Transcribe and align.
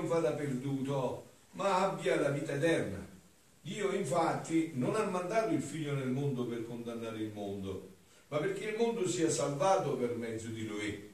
non 0.00 0.08
vada 0.08 0.32
perduto, 0.32 1.28
ma 1.52 1.82
abbia 1.82 2.18
la 2.18 2.30
vita 2.30 2.54
eterna. 2.54 3.06
Dio 3.60 3.92
infatti 3.92 4.72
non 4.74 4.96
ha 4.96 5.04
mandato 5.04 5.52
il 5.52 5.60
figlio 5.60 5.94
nel 5.94 6.08
mondo 6.08 6.46
per 6.46 6.66
condannare 6.66 7.18
il 7.18 7.30
mondo, 7.32 7.96
ma 8.28 8.38
perché 8.38 8.70
il 8.70 8.76
mondo 8.78 9.06
sia 9.06 9.28
salvato 9.28 9.96
per 9.96 10.16
mezzo 10.16 10.48
di 10.48 10.66
lui. 10.66 11.12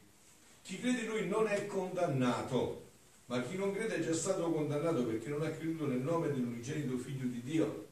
Chi 0.62 0.78
crede 0.78 1.00
in 1.00 1.06
lui 1.08 1.26
non 1.26 1.48
è 1.48 1.66
condannato, 1.66 2.84
ma 3.26 3.42
chi 3.42 3.56
non 3.56 3.72
crede 3.72 3.96
è 3.96 4.00
già 4.00 4.14
stato 4.14 4.50
condannato 4.52 5.04
perché 5.04 5.28
non 5.28 5.42
ha 5.42 5.50
creduto 5.50 5.86
nel 5.86 5.98
nome 5.98 6.28
dell'unigenito 6.28 6.96
figlio 6.96 7.26
di 7.26 7.42
Dio. 7.42 7.86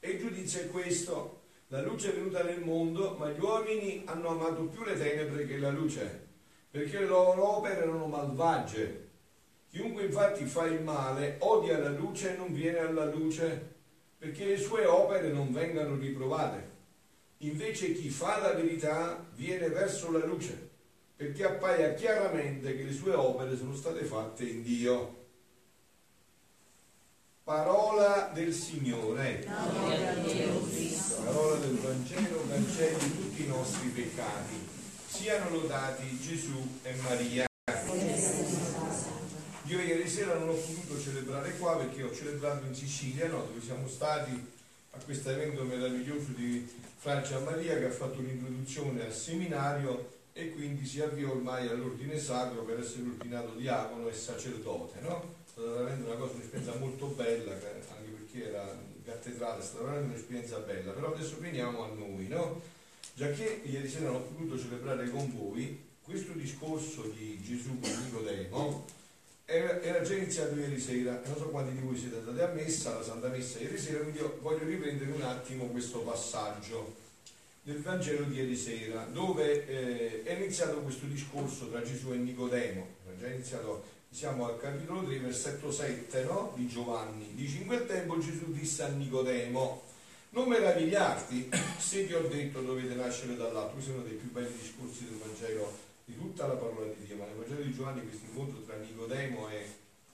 E 0.00 0.10
il 0.10 0.18
giudizio 0.18 0.62
è 0.62 0.68
questo. 0.68 1.40
La 1.68 1.82
luce 1.82 2.10
è 2.10 2.14
venuta 2.14 2.42
nel 2.42 2.60
mondo, 2.60 3.14
ma 3.16 3.30
gli 3.30 3.40
uomini 3.40 4.02
hanno 4.06 4.30
amato 4.30 4.64
più 4.64 4.82
le 4.82 4.98
tenebre 4.98 5.46
che 5.46 5.58
la 5.58 5.70
luce, 5.70 6.26
perché 6.70 6.98
le 6.98 7.06
loro 7.06 7.58
opere 7.58 7.82
erano 7.82 8.06
malvagie. 8.08 9.10
Chiunque 9.72 10.04
infatti 10.04 10.44
fa 10.44 10.66
il 10.66 10.82
male 10.82 11.36
odia 11.38 11.78
la 11.78 11.88
luce 11.88 12.34
e 12.34 12.36
non 12.36 12.52
viene 12.52 12.76
alla 12.80 13.06
luce, 13.06 13.70
perché 14.18 14.44
le 14.44 14.58
sue 14.58 14.84
opere 14.84 15.32
non 15.32 15.50
vengano 15.50 15.96
riprovate. 15.96 16.68
Invece 17.38 17.94
chi 17.94 18.10
fa 18.10 18.38
la 18.38 18.52
verità 18.52 19.26
viene 19.34 19.70
verso 19.70 20.10
la 20.12 20.26
luce, 20.26 20.68
perché 21.16 21.44
appaia 21.44 21.94
chiaramente 21.94 22.76
che 22.76 22.82
le 22.82 22.92
sue 22.92 23.14
opere 23.14 23.56
sono 23.56 23.74
state 23.74 24.04
fatte 24.04 24.44
in 24.44 24.62
Dio. 24.62 25.20
Parola 27.42 28.30
del 28.34 28.52
Signore. 28.52 29.42
Parola 29.46 29.94
del 31.56 31.78
Vangelo 31.78 32.46
cancelli 32.46 33.16
tutti 33.16 33.42
i 33.42 33.46
nostri 33.46 33.88
peccati. 33.88 34.68
Siano 35.06 35.48
lodati 35.48 36.20
Gesù 36.20 36.78
e 36.82 36.94
Maria. 36.96 37.46
Io 39.72 39.80
ieri 39.80 40.06
sera 40.06 40.34
non 40.34 40.50
ho 40.50 40.54
potuto 40.54 41.00
celebrare 41.00 41.56
qua 41.56 41.78
perché 41.78 42.02
ho 42.02 42.14
celebrato 42.14 42.66
in 42.66 42.74
Sicilia, 42.74 43.26
no, 43.28 43.46
dove 43.46 43.62
siamo 43.62 43.88
stati 43.88 44.30
a 44.90 44.98
questo 44.98 45.30
evento 45.30 45.64
meraviglioso 45.64 46.32
di 46.36 46.68
Francia 46.98 47.38
Maria 47.38 47.78
che 47.78 47.86
ha 47.86 47.90
fatto 47.90 48.18
un'introduzione 48.18 49.06
al 49.06 49.14
seminario 49.14 50.10
e 50.34 50.52
quindi 50.52 50.84
si 50.84 51.00
avvia 51.00 51.30
ormai 51.30 51.68
all'ordine 51.68 52.18
sacro 52.18 52.64
per 52.64 52.80
essere 52.80 53.04
ordinato 53.16 53.54
diacono 53.54 54.10
e 54.10 54.12
sacerdote, 54.12 55.00
no? 55.00 55.36
È 55.42 55.50
stata 55.50 55.70
veramente 55.70 56.04
una 56.04 56.16
cosa, 56.16 56.34
un'esperienza 56.34 56.74
molto 56.74 57.06
bella, 57.06 57.52
anche 57.52 58.10
perché 58.10 58.48
era 58.50 58.78
cattedrale, 59.06 59.58
è 59.58 59.64
stata 59.64 59.84
veramente 59.84 60.14
un'esperienza 60.16 60.58
bella, 60.58 60.92
però 60.92 61.14
adesso 61.14 61.36
veniamo 61.40 61.84
a 61.84 61.88
noi, 61.94 62.28
no? 62.28 62.60
Già 63.14 63.30
che 63.30 63.62
ieri 63.64 63.88
sera 63.88 64.10
non 64.10 64.16
ho 64.16 64.20
potuto 64.20 64.58
celebrare 64.58 65.08
con 65.08 65.34
voi 65.34 65.82
questo 66.02 66.32
discorso 66.32 67.04
di 67.16 67.40
Gesù 67.42 67.80
con 67.80 67.90
Nicodemo, 68.04 69.00
era, 69.52 69.82
era 69.82 70.00
già 70.00 70.14
iniziato 70.14 70.54
ieri 70.54 70.80
sera, 70.80 71.20
non 71.24 71.36
so 71.36 71.48
quanti 71.50 71.74
di 71.74 71.80
voi 71.80 71.96
siete 71.96 72.16
andati 72.16 72.40
a 72.40 72.54
messa, 72.54 72.94
la 72.94 73.02
Santa 73.02 73.28
Messa 73.28 73.58
ieri 73.58 73.78
sera, 73.78 73.98
quindi 73.98 74.18
io 74.18 74.38
voglio 74.40 74.64
riprendere 74.64 75.10
un 75.10 75.20
attimo 75.22 75.66
questo 75.66 75.98
passaggio 76.00 76.94
del 77.62 77.80
Vangelo 77.82 78.24
di 78.24 78.36
ieri 78.36 78.56
sera, 78.56 79.06
dove 79.12 79.66
eh, 79.66 80.22
è 80.22 80.32
iniziato 80.32 80.78
questo 80.78 81.04
discorso 81.04 81.68
tra 81.68 81.82
Gesù 81.82 82.12
e 82.12 82.16
Nicodemo, 82.16 82.86
è 83.06 83.20
già 83.20 83.28
iniziato, 83.28 83.84
siamo 84.08 84.48
al 84.48 84.58
capitolo 84.58 85.04
3, 85.04 85.18
versetto 85.18 85.70
7 85.70 86.24
no? 86.24 86.52
di 86.56 86.66
Giovanni, 86.66 87.32
dice 87.34 87.58
in 87.58 87.66
quel 87.66 87.86
tempo 87.86 88.18
Gesù 88.18 88.50
disse 88.52 88.84
a 88.84 88.88
Nicodemo, 88.88 89.82
non 90.30 90.48
meravigliarti 90.48 91.50
se 91.78 92.06
ti 92.06 92.14
ho 92.14 92.26
detto 92.26 92.62
dovete 92.62 92.94
nascere 92.94 93.36
dall'alto, 93.36 93.74
questo 93.74 93.90
è 93.90 93.94
uno 93.96 94.04
dei 94.04 94.14
più 94.14 94.30
belli 94.30 94.56
discorsi 94.58 95.04
del 95.04 95.18
Vangelo 95.18 95.90
di 96.04 96.16
tutta 96.16 96.46
la 96.46 96.54
parola 96.54 96.92
di 96.92 97.04
Dio, 97.04 97.16
ma 97.16 97.26
nel 97.26 97.36
Vangelo 97.36 97.62
di 97.62 97.72
Giovanni 97.72 98.02
questo 98.02 98.26
incontro 98.26 98.60
tra 98.62 98.76
Nicodemo 98.76 99.48
e, 99.50 99.66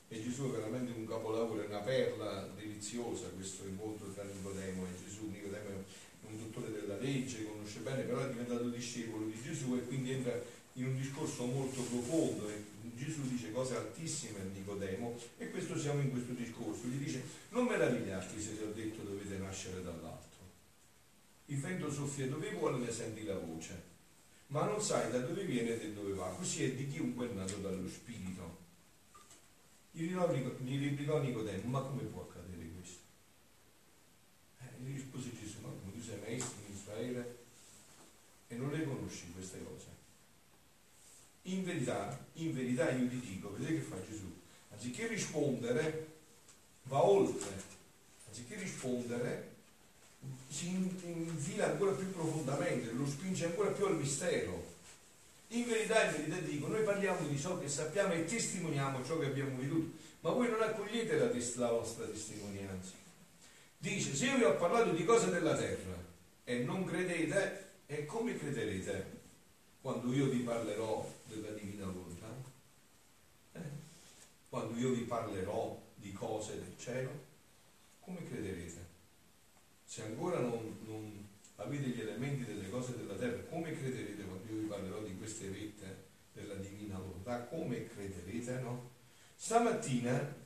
e 0.09 0.23
Gesù 0.23 0.49
è 0.49 0.51
veramente 0.51 0.93
un 0.93 1.07
capolavoro, 1.07 1.63
è 1.63 1.67
una 1.67 1.81
perla 1.81 2.49
deliziosa 2.57 3.29
questo 3.29 3.65
incontro 3.67 4.09
tra 4.13 4.25
Nicodemo 4.25 4.85
e 4.85 5.05
Gesù. 5.05 5.29
Nicodemo 5.31 5.69
è 5.69 6.31
un 6.31 6.39
dottore 6.39 6.71
della 6.73 6.99
legge, 6.99 7.45
conosce 7.45 7.81
bene, 7.81 8.03
però 8.03 8.21
è 8.21 8.29
diventato 8.29 8.69
discepolo 8.69 9.25
di 9.27 9.41
Gesù 9.43 9.77
e 9.77 9.87
quindi 9.87 10.13
entra 10.13 10.41
in 10.75 10.87
un 10.87 10.97
discorso 10.97 11.45
molto 11.47 11.83
profondo 11.83 12.49
e 12.49 12.77
Gesù 12.95 13.23
dice 13.23 13.51
cose 13.53 13.77
altissime 13.77 14.41
a 14.41 14.45
Nicodemo 14.45 15.19
e 15.39 15.51
questo 15.51 15.79
siamo 15.79 16.01
in 16.01 16.11
questo 16.11 16.33
discorso, 16.33 16.87
gli 16.87 17.03
dice 17.03 17.23
non 17.51 17.67
meravigliarti 17.67 18.41
se 18.41 18.57
ti 18.57 18.63
ho 18.63 18.73
detto 18.73 19.03
dovete 19.03 19.39
nascere 19.39 19.83
dall'alto. 19.83 20.27
Il 21.47 21.61
vento 21.61 21.91
soffia 21.91 22.27
dove 22.27 22.51
vuole 22.53 22.79
ne 22.79 22.91
senti 22.91 23.25
la 23.25 23.39
voce 23.39 23.88
ma 24.49 24.65
non 24.65 24.81
sai 24.81 25.11
da 25.11 25.19
dove 25.19 25.45
viene 25.45 25.75
e 25.75 25.79
da 25.79 26.01
dove 26.01 26.15
va, 26.15 26.29
così 26.29 26.65
è 26.65 26.73
di 26.73 26.89
chiunque 26.89 27.29
è 27.29 27.33
nato 27.33 27.57
dallo 27.57 27.89
Spirito. 27.89 28.67
Gli 29.91 30.15
replicò 30.15 31.19
Nicodemo, 31.19 31.69
ma 31.69 31.81
come 31.81 32.03
può 32.03 32.23
accadere 32.23 32.71
questo? 32.75 33.01
Eh, 34.61 34.83
gli 34.83 34.95
rispose 34.95 35.31
Gesù, 35.39 35.61
ma 35.61 35.69
tu 35.69 36.01
sei 36.01 36.19
maestro 36.21 36.63
in 36.67 36.75
Israele 36.75 37.39
e 38.47 38.55
non 38.57 38.71
le 38.71 38.85
conosci 38.85 39.33
queste 39.33 39.63
cose. 39.65 39.87
In 41.43 41.65
verità, 41.65 42.27
in 42.35 42.55
verità 42.55 42.91
io 42.91 43.09
ti 43.09 43.21
dico, 43.21 43.53
vedete 43.53 43.75
che 43.75 43.81
fa 43.81 43.97
Gesù? 44.07 44.33
Anziché 44.71 45.09
rispondere, 45.09 46.07
va 46.85 47.05
oltre. 47.05 47.77
Anziché 48.27 48.57
rispondere, 48.57 49.57
si 50.49 50.69
infila 50.69 51.71
ancora 51.71 51.93
più 51.93 52.13
profondamente, 52.13 52.93
lo 52.93 53.07
spinge 53.07 53.47
ancora 53.47 53.71
più 53.71 53.87
al 53.87 53.97
mistero. 53.97 54.77
In 55.49 55.67
verità, 55.67 56.05
in 56.05 56.13
verità 56.13 56.39
dico, 56.47 56.67
noi 56.67 56.83
parliamo 56.83 57.27
di 57.27 57.39
ciò 57.39 57.59
che 57.59 57.69
sappiamo 57.69 58.13
e 58.13 58.25
testimoniamo 58.25 59.05
ciò 59.05 59.19
che 59.19 59.27
abbiamo 59.27 59.57
veduto, 59.57 59.97
ma 60.21 60.31
voi 60.31 60.51
non 60.51 60.63
accogliete 60.63 61.17
la, 61.17 61.31
la 61.57 61.71
vostra 61.71 62.05
testimonianza. 62.07 62.93
Dice, 63.79 64.15
se 64.15 64.27
io 64.27 64.37
vi 64.37 64.45
ho 64.45 64.57
parlato 64.57 64.91
di 64.91 65.05
cose 65.05 65.31
della 65.31 65.57
terra 65.57 65.97
e 66.45 66.59
non 66.65 66.85
credete, 66.85 67.67
e 67.87 68.05
come 68.05 68.37
crederete 68.37 69.17
quando 69.81 70.13
io 70.13 70.27
vi 70.27 70.41
parlerò 70.41 71.11
della 71.25 71.51
divina 71.53 71.87
volontà? 71.87 72.27
Eh? 73.53 73.61
Quando 74.49 74.79
io 74.79 74.91
vi 74.91 75.03
parlerò 75.03 75.81
di 75.95 76.13
cose 76.13 76.55
del 76.55 76.75
cielo? 76.79 77.11
Come 78.01 78.27
crederete? 78.29 78.78
Se 79.89 80.03
ancora 80.03 80.39
non, 80.39 80.77
non, 80.85 81.27
avete 81.57 81.89
gli 81.89 82.01
elementi 82.01 82.45
delle 82.45 82.69
cose 82.69 82.95
della 82.95 83.15
terra, 83.15 83.43
come 83.49 83.73
crederete 83.73 84.23
quando 84.23 84.53
io 84.53 84.61
vi 84.61 84.67
parlerò 84.67 85.01
di 85.01 85.17
queste 85.17 85.49
vette 85.49 86.05
della 86.35 86.57
divina 86.57 86.99
volontà? 86.99 87.45
Come 87.45 87.87
crederete, 87.87 88.61
no? 88.61 88.91
Stamattina 89.35 90.37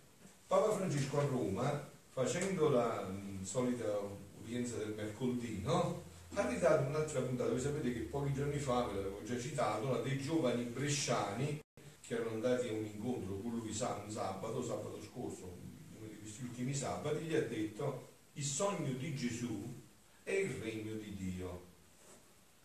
Papa 0.47 0.71
Francesco 0.71 1.19
a 1.19 1.25
Roma, 1.25 1.91
facendo 2.11 2.69
la 2.69 3.03
mh, 3.03 3.43
solita 3.43 3.99
udienza 4.41 4.77
del 4.77 4.95
mercoledì, 4.95 5.61
no? 5.61 6.05
ha 6.35 6.49
ridato 6.49 6.87
un'altra 6.87 7.21
puntata, 7.21 7.51
voi 7.51 7.61
sapete 7.61 7.93
che 7.93 8.01
pochi 8.01 8.33
giorni 8.33 8.59
fa, 8.59 8.85
ve 8.85 8.95
l'avevo 8.95 9.25
già 9.25 9.37
citato, 9.39 9.89
una 9.89 9.99
dei 9.99 10.19
giovani 10.21 10.63
bresciani 10.63 11.61
che 12.01 12.15
erano 12.15 12.31
andati 12.31 12.69
a 12.69 12.73
un 12.73 12.85
incontro 12.85 13.41
con 13.41 13.51
lui 13.51 13.69
un 13.69 13.75
sabato, 13.75 14.63
sabato 14.63 15.03
scorso, 15.03 15.59
uno 15.99 16.07
di 16.07 16.19
questi 16.21 16.45
ultimi 16.45 16.73
sabati, 16.73 17.25
gli 17.25 17.35
ha 17.35 17.43
detto 17.43 18.12
il 18.35 18.45
sogno 18.45 18.93
di 18.93 19.15
Gesù 19.15 19.81
è 20.23 20.33
il 20.33 20.53
regno 20.61 20.95
di 20.95 21.15
Dio. 21.15 21.71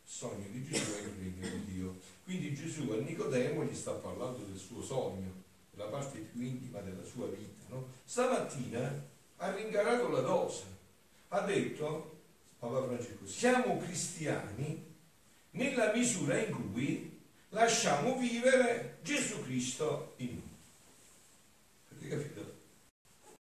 Il 0.05 0.11
sogno 0.13 0.47
di 0.49 0.63
Gesù 0.63 0.93
è 0.95 1.01
il 1.01 1.13
regno 1.19 1.57
di 1.57 1.73
Dio. 1.73 1.99
Quindi 2.23 2.53
Gesù 2.53 2.89
a 2.91 2.97
Nicodemo 2.97 3.63
gli 3.63 3.75
sta 3.75 3.91
parlando 3.91 4.45
del 4.45 4.57
suo 4.57 4.81
sogno, 4.81 5.43
della 5.71 5.89
parte 5.89 6.19
più 6.19 6.41
intima 6.41 6.79
della 6.79 7.03
sua 7.03 7.27
vita. 7.27 7.63
No? 7.69 7.87
Stamattina 8.05 9.05
ha 9.37 9.51
ringarato 9.53 10.07
la 10.09 10.21
dose, 10.21 10.63
ha 11.29 11.41
detto, 11.41 12.15
Papa 12.59 12.83
Francesco, 12.83 13.27
siamo 13.27 13.77
cristiani 13.77 14.95
nella 15.51 15.91
misura 15.93 16.37
in 16.37 16.71
cui 16.71 17.19
lasciamo 17.49 18.17
vivere 18.17 18.99
Gesù 19.03 19.43
Cristo 19.43 20.13
in 20.17 20.35
noi. 20.35 20.55
Avete 21.91 22.07
capito? 22.07 22.55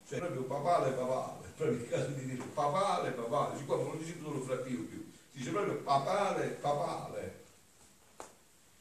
Cioè 0.08 0.18
proprio 0.18 0.42
papale 0.44 0.90
papale 0.92 1.47
proprio 1.58 1.80
il 1.80 1.88
caso 1.88 2.10
di 2.10 2.24
dire 2.24 2.42
papale, 2.54 3.10
papale, 3.10 3.58
siccome 3.58 3.82
non 3.82 3.98
dice 3.98 4.14
solo 4.22 4.40
frattivo 4.40 4.84
più, 4.84 5.04
si 5.32 5.38
dice 5.38 5.50
proprio 5.50 5.74
papale, 5.78 6.46
papale. 6.60 7.44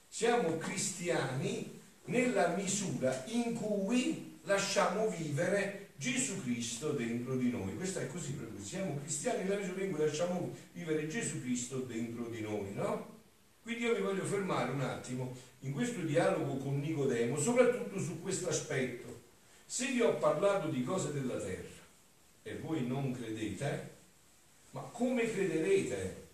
Siamo 0.08 0.58
cristiani 0.58 1.80
nella 2.06 2.50
misura 2.50 3.24
in 3.28 3.56
cui 3.56 4.40
lasciamo 4.44 5.10
vivere 5.10 5.90
Gesù 5.98 6.42
Cristo 6.44 6.92
dentro 6.92 7.36
di 7.36 7.50
noi. 7.50 7.76
Questo 7.76 8.00
è 8.00 8.08
così 8.08 8.34
proprio. 8.34 8.64
Siamo 8.64 9.00
cristiani 9.00 9.44
nella 9.44 9.60
misura 9.60 9.84
in 9.84 9.92
cui 9.92 10.06
lasciamo 10.06 10.56
vivere 10.74 11.08
Gesù 11.08 11.42
Cristo 11.42 11.78
dentro 11.80 12.26
di 12.26 12.42
noi, 12.42 12.74
no? 12.74 13.16
Quindi 13.64 13.84
io 13.84 13.96
mi 13.96 14.02
voglio 14.02 14.24
fermare 14.24 14.72
un 14.72 14.82
attimo 14.82 15.36
in 15.62 15.74
questo 15.74 16.02
dialogo 16.02 16.58
con 16.58 16.80
Nicodemo, 16.80 17.38
soprattutto 17.38 18.00
su 18.00 18.22
questo 18.22 18.50
aspetto. 18.50 19.26
Se 19.66 19.88
vi 19.88 20.02
ho 20.02 20.14
parlato 20.16 20.70
di 20.70 20.84
cose 20.84 21.12
della 21.12 21.38
terra 21.38 21.77
e 22.48 22.56
voi 22.56 22.88
non 22.88 23.12
credete, 23.12 23.96
ma 24.72 24.82
come 24.82 25.30
crederete 25.30 26.26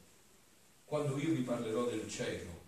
quando 0.85 1.17
io 1.17 1.33
vi 1.33 1.41
parlerò 1.41 1.85
del 1.85 2.07
cielo? 2.07 2.61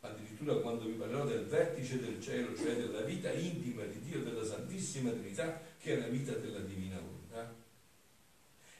Addirittura 0.00 0.54
quando 0.56 0.86
vi 0.86 0.92
parlerò 0.92 1.26
del 1.26 1.44
vertice 1.44 2.00
del 2.00 2.22
cielo, 2.22 2.56
cioè 2.56 2.76
della 2.76 3.02
vita 3.02 3.32
intima 3.32 3.84
di 3.84 4.00
Dio, 4.00 4.22
della 4.22 4.44
Santissima 4.44 5.10
Trinità, 5.10 5.60
che 5.78 5.94
è 5.94 5.98
la 5.98 6.06
vita 6.06 6.32
della 6.32 6.60
Divina 6.60 6.98
Volontà. 6.98 7.54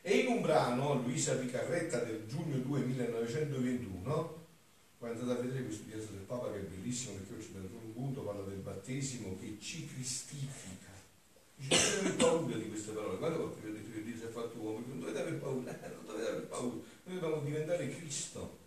E 0.01 0.19
in 0.19 0.29
un 0.29 0.41
brano, 0.41 0.95
Luisa 1.03 1.37
Picarretta 1.37 1.99
del 1.99 2.27
giugno 2.27 2.59
2 2.59 2.81
1921, 2.81 4.45
quando 4.99 5.21
andate 5.21 5.41
a 5.41 5.43
vedere 5.43 5.65
questo 5.65 5.85
dietro 5.85 6.15
del 6.15 6.23
Papa 6.23 6.53
che 6.53 6.59
è 6.59 6.63
bellissimo 6.63 7.17
perché 7.17 7.35
oggi 7.35 7.49
per 7.49 7.63
un 7.63 7.93
punto 7.93 8.23
parla 8.23 8.45
del 8.45 8.59
battesimo 8.59 9.37
che 9.39 9.59
ci 9.61 9.87
cristifica. 9.87 10.87
Dice, 11.59 12.03
non 12.03 12.13
avere 12.13 12.17
paura 12.17 12.57
di 12.57 12.69
queste 12.69 12.93
parole. 12.93 13.17
Quando 13.17 13.57
vi 13.61 13.69
ho 13.69 13.73
detto 13.73 13.91
che 13.91 14.03
Dio 14.03 14.17
si 14.17 14.25
è 14.25 14.29
fatto 14.29 14.59
uomo, 14.59 14.85
non 14.87 15.01
dovete 15.01 15.21
avere 15.21 15.37
paura, 15.37 15.83
eh, 15.83 15.89
non 15.89 16.05
dovete 16.05 16.29
avere 16.29 16.43
paura. 16.45 16.75
Noi 17.05 17.15
dobbiamo 17.15 17.35
diventare 17.47 17.89
Cristo. 17.89 18.59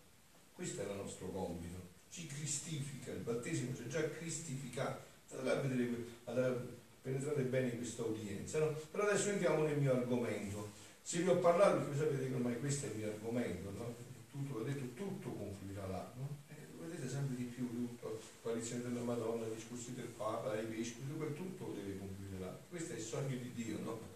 Questo 0.54 0.82
è 0.82 0.90
il 0.90 0.96
nostro 0.96 1.28
compito. 1.30 1.88
Ci 2.10 2.26
cristifica, 2.26 3.12
il 3.12 3.20
battesimo 3.20 3.76
ci 3.76 3.84
ha 3.84 3.88
già 3.88 4.10
cristificato. 4.10 5.08
Andate 5.32 5.58
a 5.58 5.62
vedere, 5.62 6.06
andate 6.26 6.78
penetrate 7.02 7.44
bene 7.44 7.70
in 7.70 7.78
questa 7.78 8.04
udienza. 8.04 8.60
No? 8.60 8.76
Però 8.92 9.04
adesso 9.04 9.30
entriamo 9.30 9.64
nel 9.64 9.78
mio 9.78 9.94
argomento. 9.94 10.72
Se 11.02 11.22
vi 11.22 11.30
ho 11.30 11.38
parlato, 11.38 11.78
perché 11.78 11.98
sapete 11.98 12.28
che 12.28 12.34
ormai 12.34 12.60
questo 12.60 12.86
è 12.86 12.90
il 12.90 12.98
mio 12.98 13.08
argomento, 13.08 13.72
no? 13.72 13.96
tutto, 14.32 14.60
ho 14.60 14.64
detto, 14.64 14.94
tutto 14.94 15.30
confluirà 15.32 15.88
là, 15.88 16.14
no? 16.18 16.38
eh, 16.50 16.56
vedete 16.80 17.10
sempre 17.10 17.36
di 17.36 17.46
più, 17.46 17.68
tutto, 17.68 18.20
apparizione 18.42 18.84
della 18.84 19.02
Madonna, 19.02 19.48
discorsi 19.48 19.96
del 19.96 20.06
Papa, 20.06 20.60
i 20.60 20.66
vescovi, 20.66 21.34
tutto 21.34 21.74
deve 21.74 21.98
confluire 21.98 22.40
là. 22.40 22.60
Questo 22.70 22.94
è 22.94 22.96
il 22.98 23.02
sogno 23.02 23.36
di 23.36 23.52
Dio, 23.54 23.80
no? 23.80 24.09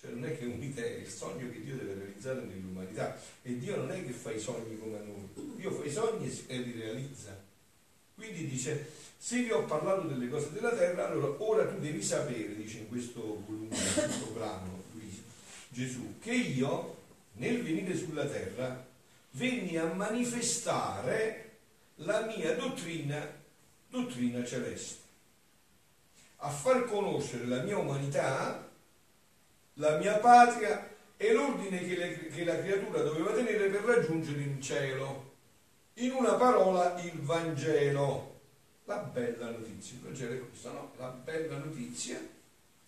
Cioè 0.00 0.12
non 0.12 0.24
è 0.24 0.38
che 0.38 0.46
un'idea, 0.46 0.84
è 0.84 1.00
il 1.00 1.08
sogno 1.08 1.50
che 1.50 1.62
Dio 1.62 1.76
deve 1.76 1.92
realizzare 1.92 2.40
nell'umanità. 2.40 3.20
E 3.42 3.58
Dio 3.58 3.76
non 3.76 3.90
è 3.90 4.02
che 4.02 4.12
fa 4.12 4.32
i 4.32 4.40
sogni 4.40 4.78
come 4.78 4.96
a 4.96 5.02
noi, 5.02 5.28
Dio 5.56 5.70
fa 5.72 5.84
i 5.84 5.90
sogni 5.90 6.44
e 6.46 6.56
li 6.56 6.72
realizza. 6.80 7.38
Quindi 8.14 8.46
dice, 8.46 8.86
se 9.18 9.42
vi 9.42 9.50
ho 9.50 9.64
parlato 9.64 10.08
delle 10.08 10.28
cose 10.28 10.52
della 10.52 10.74
terra, 10.74 11.08
allora 11.08 11.34
ora 11.42 11.66
tu 11.66 11.78
devi 11.78 12.02
sapere, 12.02 12.56
dice 12.56 12.78
in 12.78 12.88
questo 12.88 13.42
volume, 13.46 13.76
in 13.76 13.92
questo 13.94 14.30
brano, 14.32 14.82
Luisa, 14.92 15.20
Gesù, 15.68 16.18
che 16.18 16.32
io 16.32 16.96
nel 17.34 17.62
venire 17.62 17.94
sulla 17.94 18.24
terra 18.24 18.86
venni 19.32 19.76
a 19.76 19.84
manifestare 19.84 21.58
la 21.96 22.24
mia 22.24 22.54
dottrina, 22.54 23.30
dottrina 23.90 24.44
celeste, 24.44 25.02
a 26.36 26.48
far 26.48 26.86
conoscere 26.86 27.44
la 27.46 27.62
mia 27.62 27.76
umanità, 27.76 28.69
la 29.74 29.96
mia 29.98 30.18
patria 30.18 30.88
e 31.16 31.32
l'ordine 31.32 31.86
che, 31.86 31.96
le, 31.96 32.28
che 32.28 32.44
la 32.44 32.58
creatura 32.60 33.02
doveva 33.02 33.32
tenere 33.32 33.68
per 33.68 33.82
raggiungere 33.82 34.40
il 34.40 34.60
cielo. 34.60 35.34
In 35.94 36.12
una 36.12 36.34
parola 36.34 36.98
il 37.02 37.20
Vangelo. 37.20 38.28
La 38.84 38.98
bella 38.98 39.50
notizia, 39.50 39.96
il 39.96 40.02
Vangelo 40.02 40.34
è 40.34 40.48
questa, 40.48 40.72
no? 40.72 40.92
La 40.96 41.08
bella 41.08 41.58
notizia 41.58 42.20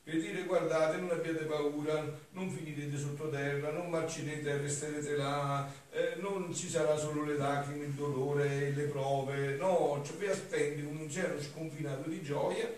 per 0.05 0.21
dire 0.21 0.43
guardate 0.43 0.97
non 0.97 1.11
abbiate 1.11 1.45
paura, 1.45 2.05
non 2.33 2.51
finirete 2.51 2.99
sottoterra, 2.99 3.71
non 3.71 3.89
marcirete 3.89 4.51
e 4.51 4.57
resterete 4.57 5.15
là, 5.15 5.73
eh, 5.93 6.17
non 6.17 6.53
ci 6.53 6.69
sarà 6.69 6.97
solo 6.97 7.25
le 7.25 7.37
lacrime, 7.37 7.85
il 7.85 7.93
dolore, 7.93 8.71
le 8.71 8.83
prove, 8.85 9.55
no, 9.55 10.03
cioè 10.05 10.17
vi 10.17 10.27
attende 10.27 10.83
un 10.83 11.09
cielo 11.09 11.41
sconfinato 11.41 12.09
di 12.09 12.21
gioia, 12.21 12.69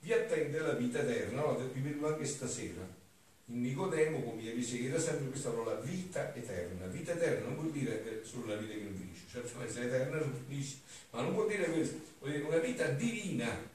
vi 0.00 0.12
attende 0.12 0.58
la 0.58 0.74
vita 0.74 0.98
eterna, 0.98 1.40
no? 1.40 1.56
vi 1.72 1.80
vedo 1.80 2.06
anche 2.06 2.26
stasera. 2.26 2.86
In 3.48 3.60
Nicodemo, 3.60 4.22
come 4.22 4.40
ieri 4.40 4.62
sera, 4.62 4.98
sempre 4.98 5.28
questa 5.28 5.50
parola 5.50 5.74
vita 5.74 6.34
eterna. 6.34 6.86
Vita 6.86 7.12
eterna 7.12 7.46
non 7.46 7.56
vuol 7.56 7.70
dire 7.70 8.22
solo 8.24 8.46
la 8.46 8.56
vita 8.56 8.72
che 8.72 8.80
finisce, 8.80 9.24
certo 9.30 9.62
essere 9.62 9.86
eterna 9.86 10.18
non 10.18 10.32
finisce, 10.46 10.76
ma 11.10 11.20
non 11.20 11.34
vuol 11.34 11.48
dire 11.48 11.64
questo, 11.64 11.98
vuol 12.20 12.32
dire 12.32 12.44
una 12.44 12.58
vita 12.58 12.86
divina 12.88 13.72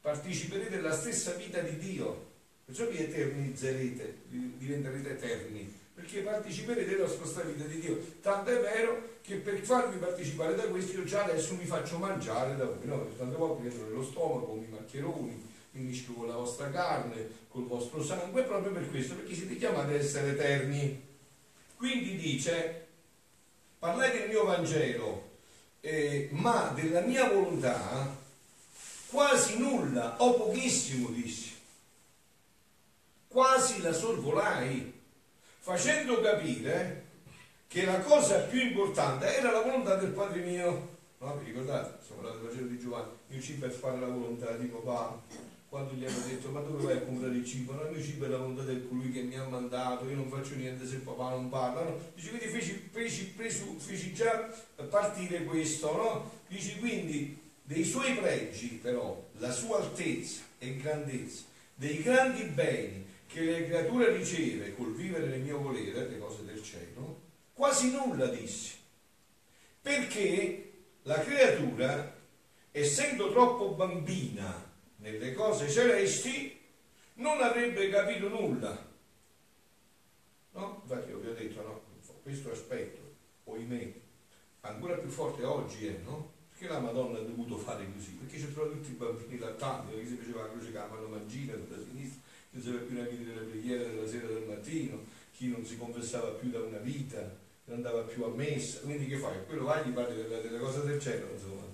parteciperete 0.00 0.76
alla 0.76 0.92
stessa 0.92 1.32
vita 1.32 1.60
di 1.60 1.78
Dio, 1.78 2.32
perciò 2.64 2.86
vi 2.86 2.98
eternizzerete, 2.98 4.18
diventerete 4.28 5.10
eterni, 5.10 5.72
perché 5.94 6.20
parteciperete 6.20 6.94
alla 6.94 7.08
stessa 7.08 7.40
vita 7.40 7.64
di 7.64 7.80
Dio. 7.80 7.98
Tanto 8.20 8.50
è 8.50 8.60
vero 8.60 9.18
che 9.22 9.36
per 9.36 9.58
farvi 9.60 9.96
partecipare 9.96 10.54
da 10.54 10.64
questo 10.64 10.98
io 10.98 11.04
già 11.04 11.24
adesso 11.24 11.54
mi 11.54 11.64
faccio 11.64 11.98
mangiare 11.98 12.54
da 12.54 12.66
voi, 12.66 12.86
no? 12.86 13.08
tante 13.16 13.34
volte 13.34 13.66
entro 13.66 13.86
nello 13.86 14.04
stomaco, 14.04 14.52
mi 14.52 14.66
maccheroni, 14.68 15.52
mischio 15.80 16.14
con 16.14 16.28
la 16.28 16.36
vostra 16.36 16.70
carne, 16.70 17.28
col 17.48 17.66
vostro 17.66 18.02
sangue, 18.02 18.42
proprio 18.42 18.72
per 18.72 18.88
questo, 18.90 19.14
perché 19.14 19.34
siete 19.34 19.56
chiamati 19.56 19.92
ad 19.92 20.00
essere 20.00 20.30
eterni. 20.30 21.02
Quindi 21.76 22.16
dice, 22.16 22.86
parlate 23.78 24.18
del 24.18 24.28
mio 24.28 24.44
Vangelo, 24.44 25.30
eh, 25.80 26.28
ma 26.32 26.72
della 26.74 27.00
mia 27.00 27.28
volontà 27.28 28.22
quasi 29.10 29.58
nulla 29.58 30.20
o 30.22 30.34
pochissimo 30.34 31.08
dissi, 31.10 31.52
quasi 33.28 33.80
la 33.82 33.92
sorvolai, 33.92 34.92
facendo 35.58 36.20
capire 36.20 37.02
che 37.68 37.84
la 37.84 38.00
cosa 38.00 38.40
più 38.40 38.60
importante 38.60 39.36
era 39.36 39.50
la 39.50 39.60
volontà 39.60 39.96
del 39.96 40.10
Padre 40.10 40.40
mio. 40.40 40.92
No, 41.18 41.36
vi 41.38 41.46
ricordate? 41.46 41.98
Stiamo 42.02 42.22
parlando 42.22 42.46
del 42.46 42.54
Vangelo 42.54 42.70
di 42.74 42.80
Giovanni, 42.80 43.10
il 43.28 43.42
cibo 43.42 43.66
è 43.66 43.70
fare 43.70 43.98
la 43.98 44.06
volontà 44.06 44.52
di 44.52 44.66
papà. 44.66 45.22
Quando 45.74 45.94
gli 45.94 46.04
hanno 46.04 46.24
detto 46.28 46.50
ma 46.50 46.60
dove 46.60 46.84
vai 46.84 46.96
a 46.98 47.00
comprare 47.00 47.34
il 47.34 47.44
cibo? 47.44 47.72
No, 47.72 47.82
il 47.82 47.96
mio 47.96 48.00
cibo 48.00 48.26
è 48.26 48.28
la 48.28 48.36
volontà 48.36 48.62
del 48.62 48.86
colui 48.86 49.10
che 49.10 49.22
mi 49.22 49.34
ha 49.34 49.42
mandato, 49.42 50.08
io 50.08 50.14
non 50.14 50.30
faccio 50.30 50.54
niente 50.54 50.86
se 50.86 50.98
papà 50.98 51.30
non 51.30 51.48
parla. 51.48 51.82
No? 51.82 51.98
Dice 52.14 52.28
quindi 52.28 52.46
feci, 52.46 52.88
feci, 52.92 53.32
feci, 53.36 53.64
feci 53.78 54.14
già 54.14 54.54
partire 54.88 55.42
questo, 55.42 55.96
no? 55.96 56.30
Dice 56.46 56.78
quindi 56.78 57.36
dei 57.64 57.82
suoi 57.82 58.14
pregi 58.14 58.78
però, 58.80 59.20
la 59.38 59.50
sua 59.50 59.78
altezza 59.78 60.42
e 60.60 60.76
grandezza, 60.76 61.42
dei 61.74 62.00
grandi 62.02 62.44
beni 62.44 63.04
che 63.26 63.40
le 63.40 63.66
creature 63.66 64.16
riceve 64.16 64.76
col 64.76 64.94
vivere 64.94 65.26
nel 65.26 65.40
mio 65.40 65.58
volere, 65.58 66.08
le 66.08 66.18
cose 66.18 66.44
del 66.44 66.62
cielo, 66.62 67.20
quasi 67.52 67.90
nulla 67.90 68.28
dissi. 68.28 68.74
Perché 69.82 70.72
la 71.02 71.18
creatura, 71.18 72.16
essendo 72.70 73.32
troppo 73.32 73.70
bambina 73.70 74.63
nelle 75.04 75.34
cose 75.34 75.68
celesti, 75.68 76.58
non 77.14 77.38
avrebbe 77.42 77.90
capito 77.90 78.28
nulla. 78.28 78.92
No? 80.52 80.80
Infatti 80.82 81.10
io 81.10 81.18
vi 81.18 81.28
ho 81.28 81.34
detto, 81.34 81.60
no, 81.60 81.82
questo 82.22 82.50
aspetto, 82.50 83.00
oimè, 83.44 83.92
ancora 84.62 84.96
più 84.96 85.10
forte 85.10 85.44
oggi 85.44 85.86
è, 85.86 85.98
no? 86.04 86.32
Perché 86.48 86.72
la 86.72 86.78
Madonna 86.78 87.18
ha 87.18 87.22
dovuto 87.22 87.58
fare 87.58 87.86
così? 87.92 88.12
Perché 88.12 88.38
ci 88.38 88.52
trovano 88.52 88.76
tutti 88.76 88.92
i 88.92 88.94
bambini 88.94 89.38
lattanti, 89.38 89.98
chi 89.98 90.06
si 90.06 90.16
faceva 90.16 90.42
la 90.42 90.52
croce 90.52 90.72
con 90.72 91.02
la 91.02 91.08
mangina 91.08 91.52
da 91.52 91.76
sinistra, 91.76 92.20
chi 92.50 92.56
non 92.56 92.62
sapeva 92.62 92.84
più 92.84 92.94
neanche 92.94 93.24
delle 93.24 93.40
preghiere 93.42 93.90
della 93.90 94.08
sera 94.08 94.26
del 94.28 94.44
mattino, 94.44 95.04
chi 95.32 95.48
non 95.48 95.66
si 95.66 95.76
confessava 95.76 96.30
più 96.30 96.48
da 96.48 96.60
una 96.60 96.78
vita, 96.78 97.20
non 97.66 97.76
andava 97.76 98.02
più 98.02 98.24
a 98.24 98.28
messa, 98.28 98.80
quindi 98.80 99.06
che 99.06 99.18
fai? 99.18 99.44
Quello 99.44 99.74
e 99.74 99.86
gli 99.86 99.92
parli 99.92 100.16
delle 100.16 100.58
cose 100.58 100.82
del 100.86 100.98
cielo, 100.98 101.28
insomma. 101.30 101.73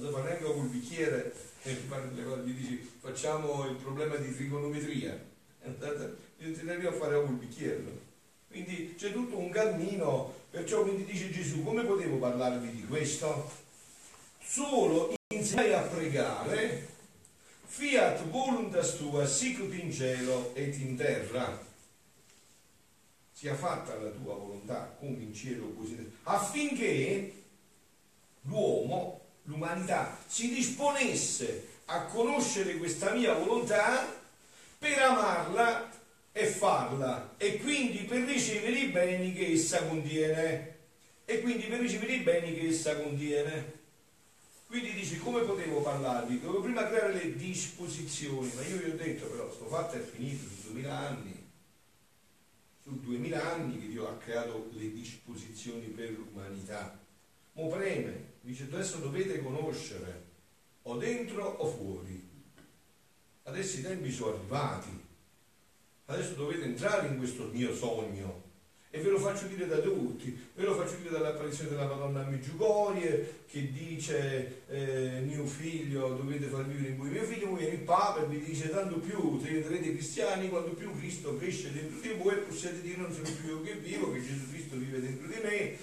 So 0.00 0.10
fare 0.10 0.24
neanche 0.24 0.44
col 0.44 0.66
bicchiere 0.66 1.34
e 1.62 1.72
gli 1.72 2.52
dici 2.52 2.90
facciamo 3.00 3.66
il 3.66 3.76
problema 3.76 4.16
di 4.16 4.34
trigonometria, 4.34 5.18
non 5.62 6.52
ti 6.52 6.68
arriva 6.68 6.90
a 6.90 6.92
fare 6.92 7.14
col 7.14 7.34
bicchiere. 7.34 8.12
Quindi 8.48 8.94
c'è 8.96 9.12
tutto 9.12 9.38
un 9.38 9.50
cammino, 9.50 10.32
perciò 10.50 10.82
quindi 10.82 11.04
dice 11.04 11.30
Gesù, 11.30 11.64
come 11.64 11.84
potevo 11.84 12.18
parlarvi 12.18 12.70
di 12.70 12.86
questo? 12.86 13.62
solo 14.44 15.14
insegnai 15.28 15.72
a 15.72 15.80
pregare, 15.80 16.86
fiat 17.64 18.28
voluntas 18.28 18.96
tua 18.96 19.26
sicut 19.26 19.72
in 19.74 19.90
cielo 19.90 20.54
et 20.54 20.76
in 20.78 20.96
terra. 20.96 21.60
Sia 23.32 23.54
fatta 23.54 23.96
la 23.96 24.10
tua 24.10 24.34
volontà 24.34 24.94
come 24.98 25.22
in 25.22 25.34
cielo 25.34 25.72
così 25.72 26.12
affinché 26.22 27.42
l'uomo, 28.42 29.23
l'umanità, 29.44 30.18
si 30.26 30.52
disponesse 30.52 31.68
a 31.86 32.04
conoscere 32.04 32.76
questa 32.76 33.12
mia 33.12 33.34
volontà 33.34 34.06
per 34.78 34.98
amarla 34.98 35.90
e 36.32 36.46
farla 36.46 37.34
e 37.36 37.58
quindi 37.58 37.98
per 37.98 38.22
ricevere 38.22 38.78
i 38.78 38.88
beni 38.88 39.32
che 39.32 39.52
essa 39.52 39.84
contiene 39.84 40.76
e 41.24 41.40
quindi 41.40 41.64
per 41.64 41.80
ricevere 41.80 42.14
i 42.14 42.20
beni 42.20 42.54
che 42.54 42.68
essa 42.68 42.96
contiene 42.96 43.82
quindi 44.74 44.92
dici 44.92 45.18
come 45.18 45.42
potevo 45.42 45.82
parlarvi? 45.82 46.40
Dovevo 46.40 46.64
prima 46.64 46.88
creare 46.88 47.12
le 47.12 47.36
disposizioni, 47.36 48.50
ma 48.56 48.62
io 48.62 48.78
vi 48.78 48.90
ho 48.90 48.96
detto 48.96 49.26
però, 49.26 49.48
sto 49.52 49.66
fatto 49.66 49.94
è 49.94 50.00
finito 50.00 50.48
su 50.48 50.72
2000 50.72 50.98
anni, 50.98 51.46
su 52.82 52.98
2000 53.00 53.52
anni 53.52 53.78
che 53.78 53.86
Dio 53.86 54.08
ha 54.08 54.16
creato 54.16 54.70
le 54.72 54.92
disposizioni 54.92 55.86
per 55.86 56.10
l'umanità. 56.10 56.98
Mo 57.54 57.68
preme, 57.68 58.32
dice 58.40 58.64
adesso 58.64 58.98
dovete 58.98 59.42
conoscere, 59.42 60.22
o 60.82 60.96
dentro 60.96 61.44
o 61.44 61.66
fuori. 61.66 62.32
Adesso 63.44 63.78
i 63.78 63.82
tempi 63.82 64.10
sono 64.10 64.36
arrivati, 64.36 64.90
adesso 66.06 66.34
dovete 66.34 66.64
entrare 66.64 67.08
in 67.08 67.18
questo 67.18 67.48
mio 67.52 67.74
sogno 67.74 68.42
e 68.94 69.00
ve 69.00 69.10
lo 69.10 69.18
faccio 69.18 69.46
dire 69.46 69.66
da 69.66 69.78
tutti, 69.78 70.38
ve 70.54 70.62
lo 70.62 70.74
faccio 70.74 70.94
dire 70.96 71.10
dall'apparizione 71.10 71.70
della 71.70 71.86
Madonna 71.86 72.24
a 72.24 72.30
Meggiugorie 72.30 73.42
che 73.50 73.72
dice 73.72 74.62
eh, 74.68 75.20
mio 75.26 75.44
figlio 75.46 76.10
dovete 76.10 76.46
far 76.46 76.64
vivere 76.64 76.90
in 76.90 76.96
voi, 76.96 77.10
mio 77.10 77.24
figlio 77.24 77.48
voi 77.48 77.66
il 77.66 77.80
Papa 77.80 78.22
e 78.22 78.26
vi 78.28 78.38
dice 78.38 78.70
tanto 78.70 78.98
più 78.98 79.40
diventerete 79.42 79.90
cristiani 79.90 80.48
quanto 80.48 80.70
più 80.74 80.96
Cristo 80.96 81.36
cresce 81.36 81.72
dentro 81.72 81.98
di 81.98 82.14
voi 82.16 82.34
e 82.34 82.38
possiate 82.38 82.80
dire 82.82 82.96
non 82.98 83.12
sono 83.12 83.28
più 83.40 83.48
io 83.48 83.62
che 83.62 83.74
vivo, 83.74 84.12
che 84.12 84.22
Gesù 84.22 84.48
Cristo 84.48 84.76
vive 84.76 85.00
dentro 85.00 85.26
di 85.26 85.40
me. 85.42 85.76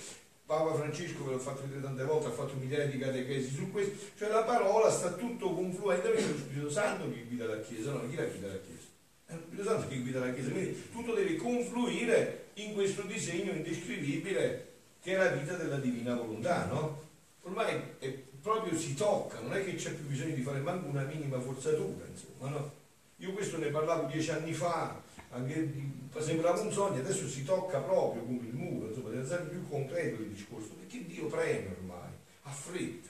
Papa 0.52 0.74
Francesco, 0.74 1.24
ve 1.24 1.32
l'ho 1.32 1.40
fatto 1.40 1.62
vedere 1.62 1.82
tante 1.82 2.04
volte, 2.04 2.28
ha 2.28 2.32
fatto 2.32 2.56
migliaia 2.60 2.86
di 2.86 2.98
catechesi 2.98 3.56
su 3.56 3.72
questo, 3.72 3.96
cioè 4.18 4.28
la 4.28 4.44
parola 4.44 4.92
sta 4.92 5.14
tutto 5.14 5.54
confluendo, 5.54 6.10
perché 6.10 6.28
lo 6.28 6.38
Spirito 6.38 6.70
Santo 6.70 7.10
che 7.10 7.24
guida 7.26 7.46
la 7.46 7.62
Chiesa, 7.62 7.94
no? 7.94 8.10
Chi 8.10 8.18
la 8.18 8.26
guida 8.26 8.48
la 8.48 8.60
Chiesa? 8.60 8.88
È 9.28 9.34
lo 9.34 9.40
Spirito 9.46 9.64
Santo 9.64 9.88
che 9.88 10.00
guida 10.02 10.20
la 10.20 10.34
Chiesa, 10.34 10.50
quindi 10.50 10.90
tutto 10.92 11.14
deve 11.14 11.36
confluire 11.38 12.48
in 12.56 12.74
questo 12.74 13.04
disegno 13.04 13.54
indescrivibile 13.54 14.68
che 15.02 15.14
è 15.14 15.18
la 15.18 15.30
vita 15.30 15.56
della 15.56 15.78
divina 15.78 16.16
volontà, 16.16 16.66
no? 16.66 17.02
Ormai 17.44 17.82
è, 18.00 18.10
proprio 18.42 18.78
si 18.78 18.94
tocca, 18.94 19.40
non 19.40 19.54
è 19.54 19.64
che 19.64 19.76
c'è 19.76 19.94
più 19.94 20.06
bisogno 20.06 20.36
di 20.36 20.42
fare 20.42 20.60
manco 20.60 20.90
una 20.90 21.04
minima 21.04 21.40
forzatura, 21.40 22.06
insomma, 22.12 22.50
no? 22.50 22.72
Io 23.18 23.32
questo 23.32 23.58
ne 23.58 23.68
parlavo 23.68 24.08
dieci 24.08 24.32
anni 24.32 24.52
fa, 24.52 25.02
anche, 25.32 25.72
sembrava 26.20 26.60
un 26.62 26.72
sogno, 26.72 27.00
adesso 27.00 27.28
si 27.28 27.44
tocca 27.44 27.80
proprio 27.80 28.24
come 28.24 28.48
il 28.48 28.54
muro, 28.54 28.88
insomma, 28.88 29.10
deve 29.10 29.24
essere 29.24 29.44
più 29.44 29.68
concreto 29.68 30.22
il 30.22 30.30
discorso, 30.30 30.74
perché 30.74 31.06
Dio 31.06 31.28
preme 31.28 31.76
ormai, 31.78 32.10
ha 32.44 32.52
fretta. 32.52 33.10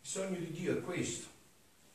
Il 0.00 0.08
sogno 0.08 0.38
di 0.38 0.50
Dio 0.50 0.78
è 0.78 0.80
questo, 0.80 1.26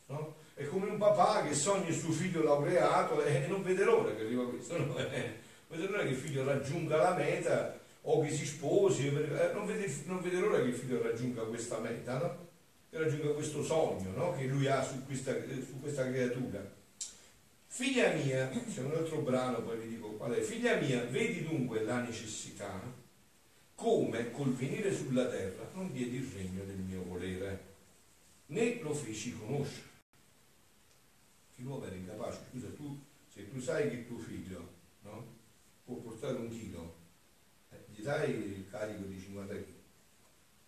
no? 0.07 0.35
È 0.55 0.65
come 0.65 0.87
un 0.87 0.97
papà 0.97 1.43
che 1.47 1.55
sogna 1.55 1.87
il 1.87 1.95
suo 1.95 2.11
figlio 2.11 2.43
laureato 2.43 3.23
e 3.23 3.47
non 3.47 3.63
vede 3.63 3.83
l'ora 3.83 4.13
che 4.13 4.21
arriva 4.21 4.47
questo, 4.47 4.77
no? 4.77 4.93
vede 5.67 5.87
l'ora 5.87 6.03
che 6.03 6.09
il 6.09 6.15
figlio 6.15 6.43
raggiunga 6.43 6.97
la 6.97 7.15
meta 7.15 7.79
o 8.05 8.21
che 8.21 8.31
si 8.31 8.45
sposi, 8.45 9.07
eh, 9.07 9.51
non, 9.53 9.65
vede, 9.65 9.91
non 10.05 10.21
vede 10.21 10.39
l'ora 10.39 10.61
che 10.61 10.67
il 10.67 10.73
figlio 10.73 11.01
raggiunga 11.01 11.41
questa 11.43 11.79
meta, 11.79 12.19
no? 12.19 12.47
che 12.89 12.99
raggiunga 12.99 13.33
questo 13.33 13.63
sogno 13.63 14.11
no? 14.15 14.35
che 14.35 14.45
lui 14.45 14.67
ha 14.67 14.83
su 14.83 15.05
questa, 15.05 15.33
su 15.33 15.79
questa 15.81 16.07
creatura. 16.07 16.81
Figlia 17.73 18.13
mia, 18.13 18.47
c'è 18.71 18.81
un 18.81 18.91
altro 18.91 19.21
brano, 19.21 19.63
poi 19.63 19.79
vi 19.79 19.95
dico 19.95 20.09
qual 20.09 20.33
è, 20.33 20.41
figlia 20.41 20.75
mia, 20.75 21.05
vedi 21.05 21.41
dunque 21.41 21.81
la 21.81 22.01
necessità, 22.01 22.79
come 23.73 24.29
col 24.29 24.53
venire 24.53 24.93
sulla 24.93 25.25
terra 25.25 25.67
non 25.73 25.91
diedi 25.91 26.17
il 26.17 26.31
regno 26.35 26.63
del 26.65 26.77
mio 26.77 27.01
volere, 27.01 27.73
né 28.45 28.79
lo 28.79 28.93
feci 28.93 29.35
conoscere. 29.35 29.87
Che 31.55 31.63
l'uomo 31.63 31.87
era 31.87 31.95
incapace, 31.95 32.41
scusa, 32.51 32.67
tu, 32.75 32.95
se 33.33 33.49
tu 33.49 33.59
sai 33.59 33.89
che 33.89 34.05
tuo 34.05 34.19
figlio 34.19 34.69
può 35.83 35.95
portare 35.95 36.37
un 36.37 36.49
chilo, 36.49 36.95
eh, 37.71 37.85
gli 37.89 38.03
dai 38.03 38.29
il 38.29 38.69
carico 38.69 39.05
di 39.05 39.19
50 39.19 39.51
kg, 39.51 39.65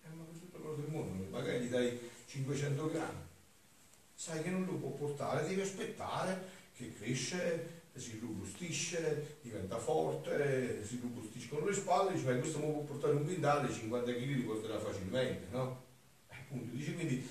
eh, 0.06 0.10
ma 0.10 0.24
per 0.24 0.40
tutto 0.40 0.58
l'oro 0.58 0.76
del 0.78 0.90
mondo, 0.90 1.24
magari 1.30 1.66
gli 1.66 1.70
dai 1.70 2.00
500 2.26 2.90
grammi, 2.90 3.24
sai 4.16 4.42
che 4.42 4.50
non 4.50 4.66
lo 4.66 4.74
può 4.74 4.90
portare, 4.90 5.48
devi 5.48 5.62
aspettare 5.62 6.64
che 6.76 6.94
cresce, 6.94 7.84
si 7.94 8.20
robustisce, 8.20 9.38
diventa 9.42 9.78
forte, 9.78 10.86
si 10.86 11.00
robustisce 11.02 11.48
con 11.50 11.66
le 11.66 11.74
spalle, 11.74 12.14
dice, 12.14 12.26
ma 12.26 12.38
questo 12.40 12.60
può 12.60 12.82
portare 12.82 13.14
un 13.14 13.24
quintale, 13.24 13.72
50 13.72 14.14
kg 14.14 14.20
li 14.20 14.42
porterà 14.42 14.80
facilmente, 14.80 15.48
no? 15.52 15.84
Eh, 16.30 16.36
appunto, 16.36 16.76
dice 16.76 16.94
quindi, 16.94 17.28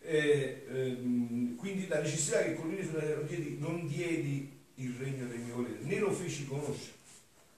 eh, 0.00 0.64
ehm, 0.68 1.56
quindi 1.56 1.86
la 1.86 2.00
necessità 2.00 2.42
che 2.42 2.54
colui 2.54 2.88
non 2.90 3.26
diedi, 3.26 3.56
non 3.58 3.86
diedi 3.86 4.56
il 4.76 4.94
regno 4.94 5.26
del 5.26 5.40
mio 5.40 5.56
volere, 5.56 5.78
né 5.80 5.98
lo 5.98 6.12
feci 6.12 6.46
conoscere 6.46 6.96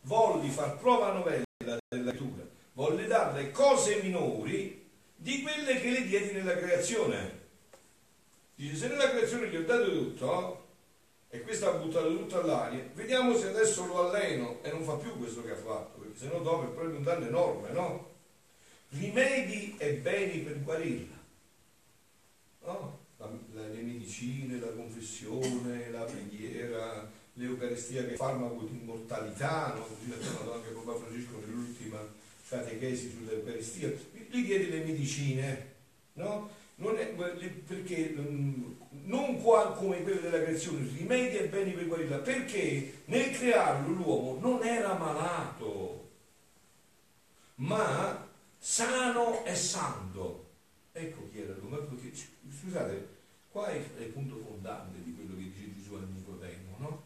volli 0.03 0.49
far 0.49 0.79
prova 0.79 1.13
novella 1.13 1.45
della 1.65 1.79
creatura, 1.89 2.47
volle 2.73 3.07
darle 3.07 3.51
cose 3.51 4.01
minori 4.03 4.89
di 5.15 5.43
quelle 5.43 5.81
che 5.81 5.91
le 5.91 6.07
diedi 6.07 6.33
nella 6.33 6.57
creazione. 6.57 7.39
Dice, 8.55 8.77
se 8.77 8.89
nella 8.89 9.11
creazione 9.11 9.49
gli 9.49 9.57
ho 9.57 9.65
dato 9.65 9.91
tutto, 9.91 10.60
e 11.33 11.43
questo 11.43 11.69
ha 11.69 11.79
buttato 11.79 12.17
tutto 12.17 12.41
all'aria, 12.41 12.85
vediamo 12.95 13.37
se 13.37 13.49
adesso 13.49 13.87
lo 13.87 14.09
alleno 14.09 14.59
e 14.63 14.71
non 14.71 14.83
fa 14.83 14.95
più 14.95 15.17
questo 15.17 15.45
che 15.45 15.53
ha 15.53 15.57
fatto, 15.57 16.01
perché 16.01 16.19
se 16.19 16.27
no 16.27 16.41
dopo 16.41 16.65
è 16.65 16.75
proprio 16.75 16.97
un 16.97 17.05
danno 17.05 17.27
enorme, 17.27 17.71
no? 17.71 18.09
Rimedi 18.89 19.77
e 19.79 19.93
beni 19.95 20.41
per 20.41 20.61
guarirla. 20.61 21.19
No? 22.65 22.99
La, 23.19 23.31
la, 23.53 23.69
le 23.69 23.81
medicine, 23.81 24.59
la 24.59 24.73
confessione, 24.73 25.91
la 25.91 26.03
preghiera, 26.03 27.09
l'Eucaristia 27.35 28.05
che 28.05 28.15
è 28.15 28.17
farmaco 28.17 28.65
di 28.65 28.81
immortalità, 28.81 29.75
no? 29.75 29.87
così 29.87 30.13
chiamato 30.21 30.55
anche 30.55 30.71
Papa 30.71 30.99
Francesco 30.99 31.39
nell'ultima 31.47 31.99
catechesi 32.49 33.09
sull'Eucaristia, 33.09 33.89
gli 34.29 34.45
diede 34.45 34.69
le 34.69 34.85
medicine, 34.85 35.73
no? 36.15 36.51
Non 36.81 36.97
è, 36.97 37.09
perché 37.09 38.15
non 38.15 39.43
qua 39.43 39.73
come 39.73 40.03
quelle 40.03 40.23
della 40.23 40.43
creazione, 40.43 40.89
rimedia 40.97 41.41
e 41.41 41.49
beni 41.49 41.73
per 41.73 41.87
guarirla, 41.87 42.19
perché 42.19 43.03
nel 43.05 43.33
crearlo 43.33 43.93
l'uomo 43.93 44.39
non 44.41 44.65
era 44.65 44.95
malato, 44.95 46.09
ma 47.57 48.27
sano 48.57 49.45
e 49.45 49.55
santo. 49.55 50.49
Ecco 50.93 51.29
chi 51.31 51.43
era 51.43 51.55
l'uomo, 51.55 51.77
perché, 51.81 52.13
scusate, 52.15 53.09
qua 53.51 53.67
è, 53.69 53.77
è 53.99 54.03
il 54.05 54.13
punto 54.13 54.39
fondante 54.39 55.03
di 55.05 55.15
quello 55.15 55.37
che 55.37 55.51
dice 55.51 55.75
Gesù 55.75 55.95
al 55.97 56.09
Nicodemo, 56.09 56.77
no? 56.79 57.03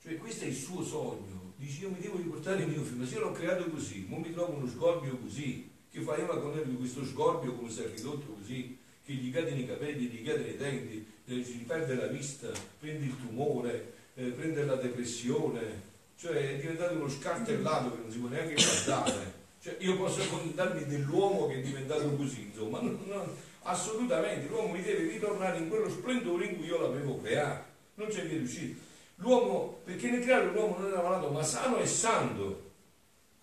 Cioè 0.00 0.16
questo 0.16 0.44
è 0.44 0.46
il 0.46 0.54
suo 0.54 0.84
sogno. 0.84 1.54
Dice 1.56 1.82
io 1.82 1.90
mi 1.90 1.98
devo 1.98 2.18
riportare 2.18 2.62
il 2.62 2.68
mio 2.68 2.82
figlio, 2.82 3.00
ma 3.00 3.06
se 3.06 3.14
io 3.14 3.20
l'ho 3.20 3.32
creato 3.32 3.68
così, 3.68 4.06
non 4.08 4.20
mi 4.20 4.32
trovo 4.32 4.52
uno 4.52 4.68
sgorbio 4.68 5.16
così, 5.18 5.69
che 5.90 6.00
fa 6.00 6.16
io 6.16 6.26
la 6.26 6.38
condanna 6.38 6.64
di 6.64 6.76
questo 6.76 7.04
sgorbio 7.04 7.54
come 7.54 7.70
si 7.70 7.82
è 7.82 7.90
ridotto 7.92 8.34
così, 8.38 8.78
che 9.04 9.12
gli 9.12 9.32
cadono 9.32 9.56
i 9.56 9.66
capelli, 9.66 10.06
gli 10.06 10.24
cadono 10.24 10.46
i 10.46 10.56
denti, 10.56 11.06
eh, 11.26 11.44
si 11.44 11.64
perde 11.66 11.94
la 11.94 12.06
vista, 12.06 12.48
prende 12.78 13.06
il 13.06 13.16
tumore, 13.18 13.92
eh, 14.14 14.26
prende 14.26 14.64
la 14.64 14.76
depressione, 14.76 15.88
cioè 16.16 16.52
è 16.52 16.56
diventato 16.60 16.94
uno 16.94 17.08
scartellato 17.08 17.94
che 17.94 18.02
non 18.02 18.10
si 18.10 18.18
può 18.18 18.28
neanche 18.28 18.54
guardare. 18.54 19.38
Cioè, 19.62 19.76
io 19.80 19.96
posso 19.96 20.26
contarmi 20.28 20.86
dell'uomo 20.86 21.46
che 21.48 21.56
è 21.56 21.60
diventato 21.60 22.08
così, 22.14 22.42
insomma, 22.42 22.80
non, 22.80 22.98
non, 23.06 23.28
assolutamente, 23.62 24.48
l'uomo 24.48 24.72
mi 24.72 24.82
deve 24.82 25.10
ritornare 25.10 25.58
in 25.58 25.68
quello 25.68 25.90
splendore 25.90 26.46
in 26.46 26.56
cui 26.56 26.66
io 26.66 26.80
l'avevo 26.80 27.20
creato, 27.20 27.64
non 27.94 28.08
c'è 28.08 28.26
via 28.26 28.38
di 28.38 28.44
uscire. 28.44 28.74
L'uomo, 29.16 29.80
perché 29.84 30.10
nel 30.10 30.22
creare 30.22 30.46
l'uomo 30.46 30.78
non 30.78 30.90
era 30.90 31.02
malato, 31.02 31.28
ma 31.28 31.42
sano 31.42 31.78
e 31.78 31.86
santo. 31.86 32.68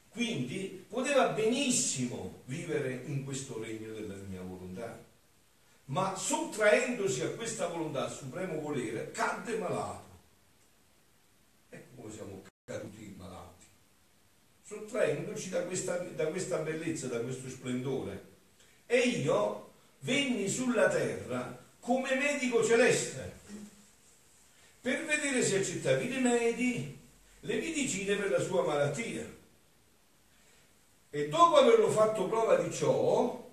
Quindi 0.09 0.76
poteva 0.87 1.29
benissimo 1.29 2.41
vivere 2.45 3.01
in 3.05 3.23
questo 3.23 3.61
regno 3.61 3.93
della 3.93 4.15
mia 4.27 4.41
volontà. 4.41 5.03
Ma 5.85 6.15
sottraendosi 6.15 7.21
a 7.21 7.29
questa 7.29 7.67
volontà, 7.67 8.05
al 8.05 8.11
supremo 8.11 8.59
volere, 8.59 9.11
cadde 9.11 9.57
malato. 9.57 10.05
Ecco 11.69 12.01
come 12.01 12.13
siamo 12.13 12.43
caduti 12.65 13.15
malati. 13.17 13.65
Sottraendoci 14.63 15.49
da 15.49 15.63
questa, 15.63 15.97
da 15.97 16.27
questa 16.27 16.57
bellezza, 16.57 17.07
da 17.07 17.21
questo 17.21 17.49
splendore. 17.49 18.35
E 18.85 18.97
io 18.99 19.71
venni 19.99 20.49
sulla 20.49 20.89
terra 20.89 21.65
come 21.79 22.15
medico 22.15 22.63
celeste 22.65 23.35
per 24.87 25.05
vedere 25.05 25.43
se 25.43 25.57
accettava 25.57 25.99
i 25.99 26.07
rimedi, 26.07 26.97
le 27.41 27.55
medicine 27.55 28.15
per 28.15 28.31
la 28.31 28.39
sua 28.39 28.63
malattia. 28.63 29.36
E 31.09 31.29
dopo 31.29 31.55
averlo 31.55 31.89
fatto 31.89 32.27
prova 32.27 32.55
di 32.55 32.71
ciò, 32.71 33.45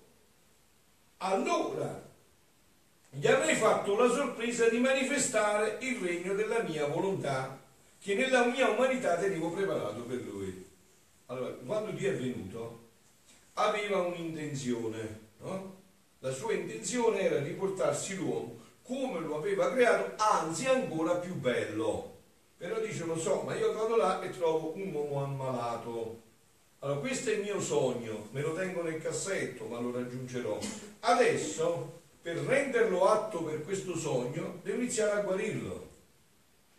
allora 1.19 2.03
gli 3.11 3.27
avrei 3.27 3.55
fatto 3.55 3.97
la 3.97 4.13
sorpresa 4.13 4.69
di 4.69 4.79
manifestare 4.79 5.79
il 5.81 5.99
regno 5.99 6.35
della 6.35 6.63
mia 6.63 6.87
volontà, 6.87 7.61
che 8.01 8.15
nella 8.15 8.45
mia 8.47 8.69
umanità 8.69 9.17
tenevo 9.17 9.51
preparato 9.51 10.03
per 10.03 10.21
lui. 10.23 10.67
Allora, 11.27 11.53
quando 11.65 11.93
Dio 11.93 12.11
è 12.11 12.17
venuto, 12.17 12.81
aveva 13.55 14.03
un'intenzione, 14.03 15.21
no? 15.39 15.83
La 16.19 16.33
sua 16.33 16.55
intenzione 16.55 17.21
era 17.21 17.39
di 17.39 17.51
portarsi 17.51 18.17
l'uomo 18.17 18.63
come 18.85 19.21
lo 19.21 19.39
aveva 19.39 19.73
creato, 19.73 20.23
anzi 20.23 20.67
ancora 20.67 21.17
più 21.17 21.35
bello. 21.37 22.13
Però 22.59 22.79
dice, 22.81 23.05
lo 23.05 23.19
so, 23.19 23.41
ma 23.41 23.55
io 23.55 23.73
vado 23.73 23.97
là 23.97 24.21
e 24.21 24.31
trovo 24.31 24.75
un 24.75 24.93
uomo 24.93 25.25
ammalato. 25.25 26.23
Allora, 26.85 27.01
questo 27.01 27.31
è 27.31 27.37
il 27.37 27.41
mio 27.41 27.63
sogno, 27.63 28.29
me 28.33 28.43
lo 28.43 28.53
tengo 28.53 28.83
nel 28.83 29.01
cassetto, 29.01 29.65
ma 29.65 29.81
lo 29.81 29.91
raggiungerò. 29.91 30.59
Adesso, 31.01 32.01
per 32.21 32.37
renderlo 32.37 33.07
atto 33.07 33.43
per 33.43 33.65
questo 33.65 33.97
sogno, 33.97 34.61
devo 34.63 34.83
iniziare 34.83 35.13
a 35.13 35.23
guarirlo. 35.23 35.93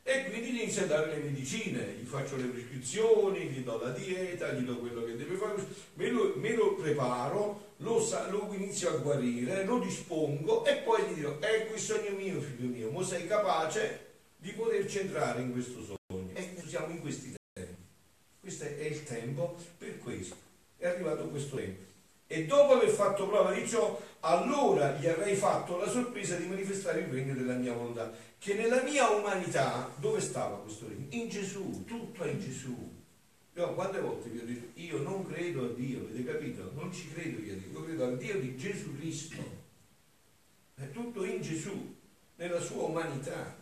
e 0.04 0.26
quindi 0.30 0.50
inizio 0.50 0.84
a 0.84 0.86
dare 0.86 1.16
le 1.16 1.24
medicine, 1.24 1.96
gli 2.00 2.06
faccio 2.06 2.36
le 2.36 2.44
prescrizioni, 2.44 3.48
gli 3.48 3.64
do 3.64 3.80
la 3.80 3.90
dieta, 3.90 4.52
gli 4.52 4.64
do 4.64 4.78
quello 4.78 5.04
che 5.04 5.18
deve 5.18 5.38
fare, 5.38 5.56
me 5.96 6.10
lo, 6.10 6.34
me 6.36 6.54
lo 6.54 6.76
preparo, 6.76 7.74
lo, 7.78 8.08
lo, 8.30 8.54
inizio 8.54 8.90
a 8.90 8.98
guarire, 8.98 9.66
lo 9.66 9.80
dispongo 9.80 10.64
e 10.66 10.76
poi 10.76 11.02
gli 11.02 11.14
dirò, 11.16 11.36
ecco 11.40 11.74
il 11.74 11.80
sogno 11.80 12.16
mio 12.16 12.40
figlio 12.40 12.68
mio, 12.68 12.92
ma 12.92 13.04
sei 13.04 13.26
capace 13.26 14.06
di 14.38 14.52
poterci 14.52 15.00
entrare 15.00 15.42
in 15.42 15.52
questo 15.52 15.80
sogno. 15.84 16.30
E 16.36 16.62
siamo 16.68 16.94
in 16.94 17.02
questi 17.02 17.24
tempi. 17.24 17.45
Questo 18.46 18.66
è 18.66 18.84
il 18.84 19.02
tempo 19.02 19.58
per 19.76 19.98
questo. 19.98 20.36
È 20.78 20.86
arrivato 20.86 21.30
questo 21.30 21.56
tempo. 21.56 21.82
E 22.28 22.46
dopo 22.46 22.74
aver 22.74 22.90
fatto 22.90 23.28
prova 23.28 23.52
di 23.52 23.68
ciò, 23.68 24.00
allora 24.20 24.92
gli 24.92 25.08
avrei 25.08 25.36
fatto 25.36 25.78
la 25.78 25.90
sorpresa 25.90 26.36
di 26.36 26.46
manifestare 26.46 27.00
il 27.00 27.08
regno 27.08 27.34
della 27.34 27.56
mia 27.56 27.74
volontà. 27.74 28.14
Che 28.38 28.54
nella 28.54 28.84
mia 28.84 29.10
umanità, 29.10 29.92
dove 29.96 30.22
stava 30.22 30.58
questo 30.58 30.88
regno? 30.88 31.08
In 31.10 31.28
Gesù, 31.28 31.86
tutto 31.86 32.22
è 32.22 32.30
in 32.30 32.40
Gesù. 32.40 32.92
Io 33.56 33.74
quante 33.74 34.00
volte 34.00 34.30
vi 34.30 34.38
ho 34.38 34.46
detto, 34.46 34.80
io 34.80 35.00
non 35.00 35.26
credo 35.26 35.66
a 35.66 35.74
Dio, 35.74 36.02
avete 36.02 36.24
capito? 36.24 36.72
Non 36.76 36.94
ci 36.94 37.12
credo 37.12 37.42
io 37.42 37.54
a 37.54 37.58
Dio, 37.58 37.80
io 37.80 37.84
credo 37.84 38.06
al 38.06 38.18
Dio 38.20 38.40
di 38.40 38.56
Gesù 38.56 38.96
Cristo. 38.96 39.42
È 40.76 40.92
tutto 40.92 41.24
in 41.24 41.42
Gesù, 41.42 41.96
nella 42.36 42.62
sua 42.62 42.84
umanità. 42.84 43.56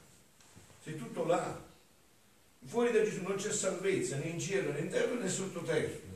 Sei 0.84 0.98
tutto 0.98 1.26
là. 1.26 1.72
Fuori 2.66 2.92
da 2.92 3.04
Gesù 3.04 3.22
non 3.22 3.36
c'è 3.36 3.52
salvezza 3.52 4.18
né 4.18 4.26
in 4.26 4.40
cielo 4.40 4.72
né 4.72 4.80
in 4.80 4.90
terra 4.90 5.14
né 5.14 5.30
sottoterra. 5.30 6.12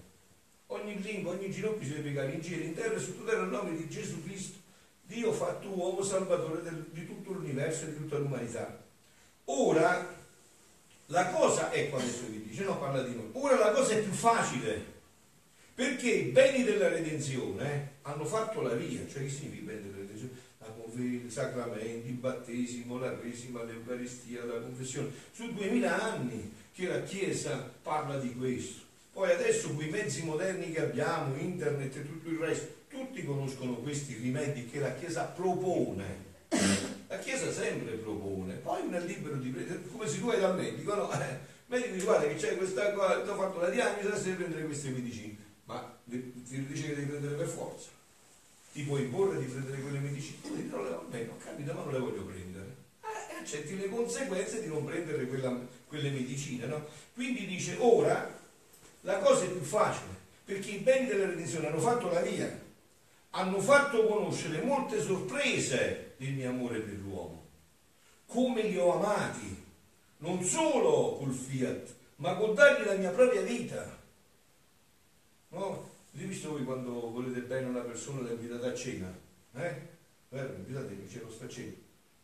Ogni 0.67 1.01
lingua, 1.01 1.33
ogni 1.33 1.51
ginocchio 1.51 1.83
si 1.83 1.89
deve 1.89 2.01
piegare 2.01 2.31
in 2.31 2.43
cielo, 2.43 2.63
in 2.63 2.73
terra 2.73 2.95
e 2.95 2.99
sottoterra 2.99 3.41
nel 3.41 3.49
nome 3.49 3.75
di 3.75 3.87
Gesù 3.87 4.23
Cristo. 4.23 4.57
Dio 5.03 5.31
fatto 5.31 5.69
uomo 5.69 6.03
salvatore 6.03 6.61
del, 6.61 6.85
di 6.91 7.05
tutto 7.05 7.31
l'universo 7.31 7.85
e 7.85 7.91
di 7.91 7.95
tutta 7.95 8.17
l'umanità. 8.17 8.83
Ora, 9.45 10.15
la 11.05 11.29
cosa, 11.29 11.71
ecco 11.71 11.95
adesso 11.95 12.25
vi 12.27 12.43
dice, 12.43 12.63
no, 12.63 12.77
parla 12.77 13.01
di 13.01 13.15
noi. 13.15 13.29
Ora 13.33 13.57
la 13.57 13.71
cosa 13.71 13.93
è 13.93 14.01
più 14.01 14.11
facile, 14.11 14.83
perché 15.73 16.09
i 16.09 16.31
beni 16.31 16.63
della 16.63 16.89
redenzione 16.89 17.93
hanno 18.01 18.25
fatto 18.25 18.61
la 18.61 18.73
via, 18.73 19.07
cioè 19.07 19.23
che 19.23 19.29
significa 19.29 19.61
i 19.61 19.65
beni 19.65 19.81
della 19.83 19.97
redenzione? 19.97 20.06
I 21.01 21.25
sacramenti, 21.29 22.09
il 22.09 22.13
battesimo, 22.13 22.97
la 22.97 23.15
resima, 23.21 23.63
l'Eucaristia, 23.63 24.45
la 24.45 24.59
confessione. 24.59 25.09
Su 25.31 25.53
duemila 25.53 26.01
anni 26.13 26.53
che 26.73 26.87
la 26.87 27.03
Chiesa 27.03 27.71
parla 27.81 28.17
di 28.17 28.35
questo. 28.35 28.85
Poi 29.11 29.31
adesso 29.31 29.73
con 29.73 29.83
i 29.83 29.89
mezzi 29.89 30.23
moderni 30.23 30.71
che 30.71 30.81
abbiamo, 30.81 31.35
internet 31.35 31.95
e 31.95 32.05
tutto 32.05 32.29
il 32.29 32.37
resto, 32.37 32.67
tutti 32.87 33.23
conoscono 33.23 33.75
questi 33.77 34.15
rimedi 34.15 34.67
che 34.67 34.79
la 34.79 34.93
Chiesa 34.93 35.23
propone. 35.23 36.25
La 37.07 37.17
Chiesa 37.19 37.51
sempre 37.51 37.93
propone, 37.93 38.53
poi 38.55 38.85
uno 38.85 38.97
è 38.97 39.01
libero 39.01 39.37
di 39.37 39.49
prendere, 39.49 39.81
come 39.87 40.07
se 40.07 40.19
tu 40.19 40.25
vai 40.27 40.39
dal 40.39 40.55
medico, 40.55 40.93
no? 40.93 41.11
Eh, 41.11 41.39
medico 41.65 42.03
guarda 42.03 42.27
che 42.27 42.35
c'è 42.35 42.57
questa 42.57 42.91
cosa, 42.93 43.21
ti 43.21 43.29
ho 43.29 43.35
fatto 43.35 43.59
la 43.59 43.69
diagnosi, 43.69 44.07
adesso 44.07 44.23
devi 44.23 44.35
prendere 44.35 44.65
queste 44.65 44.89
medicine, 44.89 45.37
ma 45.65 45.97
ti 46.03 46.33
dice 46.43 46.87
che 46.87 46.95
devi 46.95 47.07
prendere 47.07 47.35
per 47.35 47.47
forza 47.47 47.89
ti 48.77 48.83
puoi 48.83 49.05
imporre 49.05 49.39
di 49.39 49.45
prendere 49.45 49.81
quelle 49.81 49.97
medicine, 49.97 50.61
no, 50.69 50.83
va 50.83 51.03
bene, 51.09 51.29
ho 51.29 51.37
capito, 51.43 51.73
ma 51.73 51.81
non 51.81 51.93
le 51.93 51.97
voglio 51.97 52.21
prendere. 52.25 52.75
Eh, 53.01 53.33
e 53.33 53.37
accetti 53.39 53.75
le 53.75 53.89
conseguenze 53.89 54.61
di 54.61 54.67
non 54.67 54.85
prendere 54.85 55.25
quella, 55.25 55.59
quelle 55.87 56.11
medicine, 56.11 56.67
no? 56.67 56.85
Quindi 57.15 57.47
dice, 57.47 57.75
ora 57.79 58.39
la 59.01 59.17
cosa 59.17 59.45
è 59.45 59.47
più 59.47 59.61
facile, 59.61 60.11
perché 60.45 60.69
i 60.69 60.77
beni 60.77 61.07
della 61.07 61.25
redenzione 61.25 61.69
hanno 61.69 61.79
fatto 61.79 62.11
la 62.11 62.21
via, 62.21 62.55
hanno 63.31 63.59
fatto 63.61 64.05
conoscere 64.05 64.61
molte 64.61 65.01
sorprese 65.01 66.13
del 66.17 66.33
mio 66.33 66.49
amore 66.49 66.77
per 66.81 66.99
l'uomo, 66.99 67.47
come 68.27 68.61
li 68.61 68.77
ho 68.77 68.93
amati, 68.93 69.59
non 70.17 70.43
solo 70.43 71.15
col 71.17 71.33
fiat, 71.33 71.95
ma 72.17 72.35
col 72.35 72.53
dargli 72.53 72.85
la 72.85 72.93
mia 72.93 73.09
propria 73.09 73.41
vita. 73.41 73.97
No? 75.47 75.95
Visto 76.25 76.49
voi 76.49 76.63
quando 76.63 77.11
volete 77.11 77.41
bene 77.41 77.67
una 77.67 77.81
persona 77.81 78.21
la 78.21 78.31
invitate 78.31 78.65
a 78.65 78.73
cena? 78.73 79.15
Eh? 79.53 79.81
Vero? 80.29 80.55
Invitate 80.55 80.97
che 80.99 81.07
c'è 81.07 81.23
vostra 81.23 81.47
cena. 81.47 81.73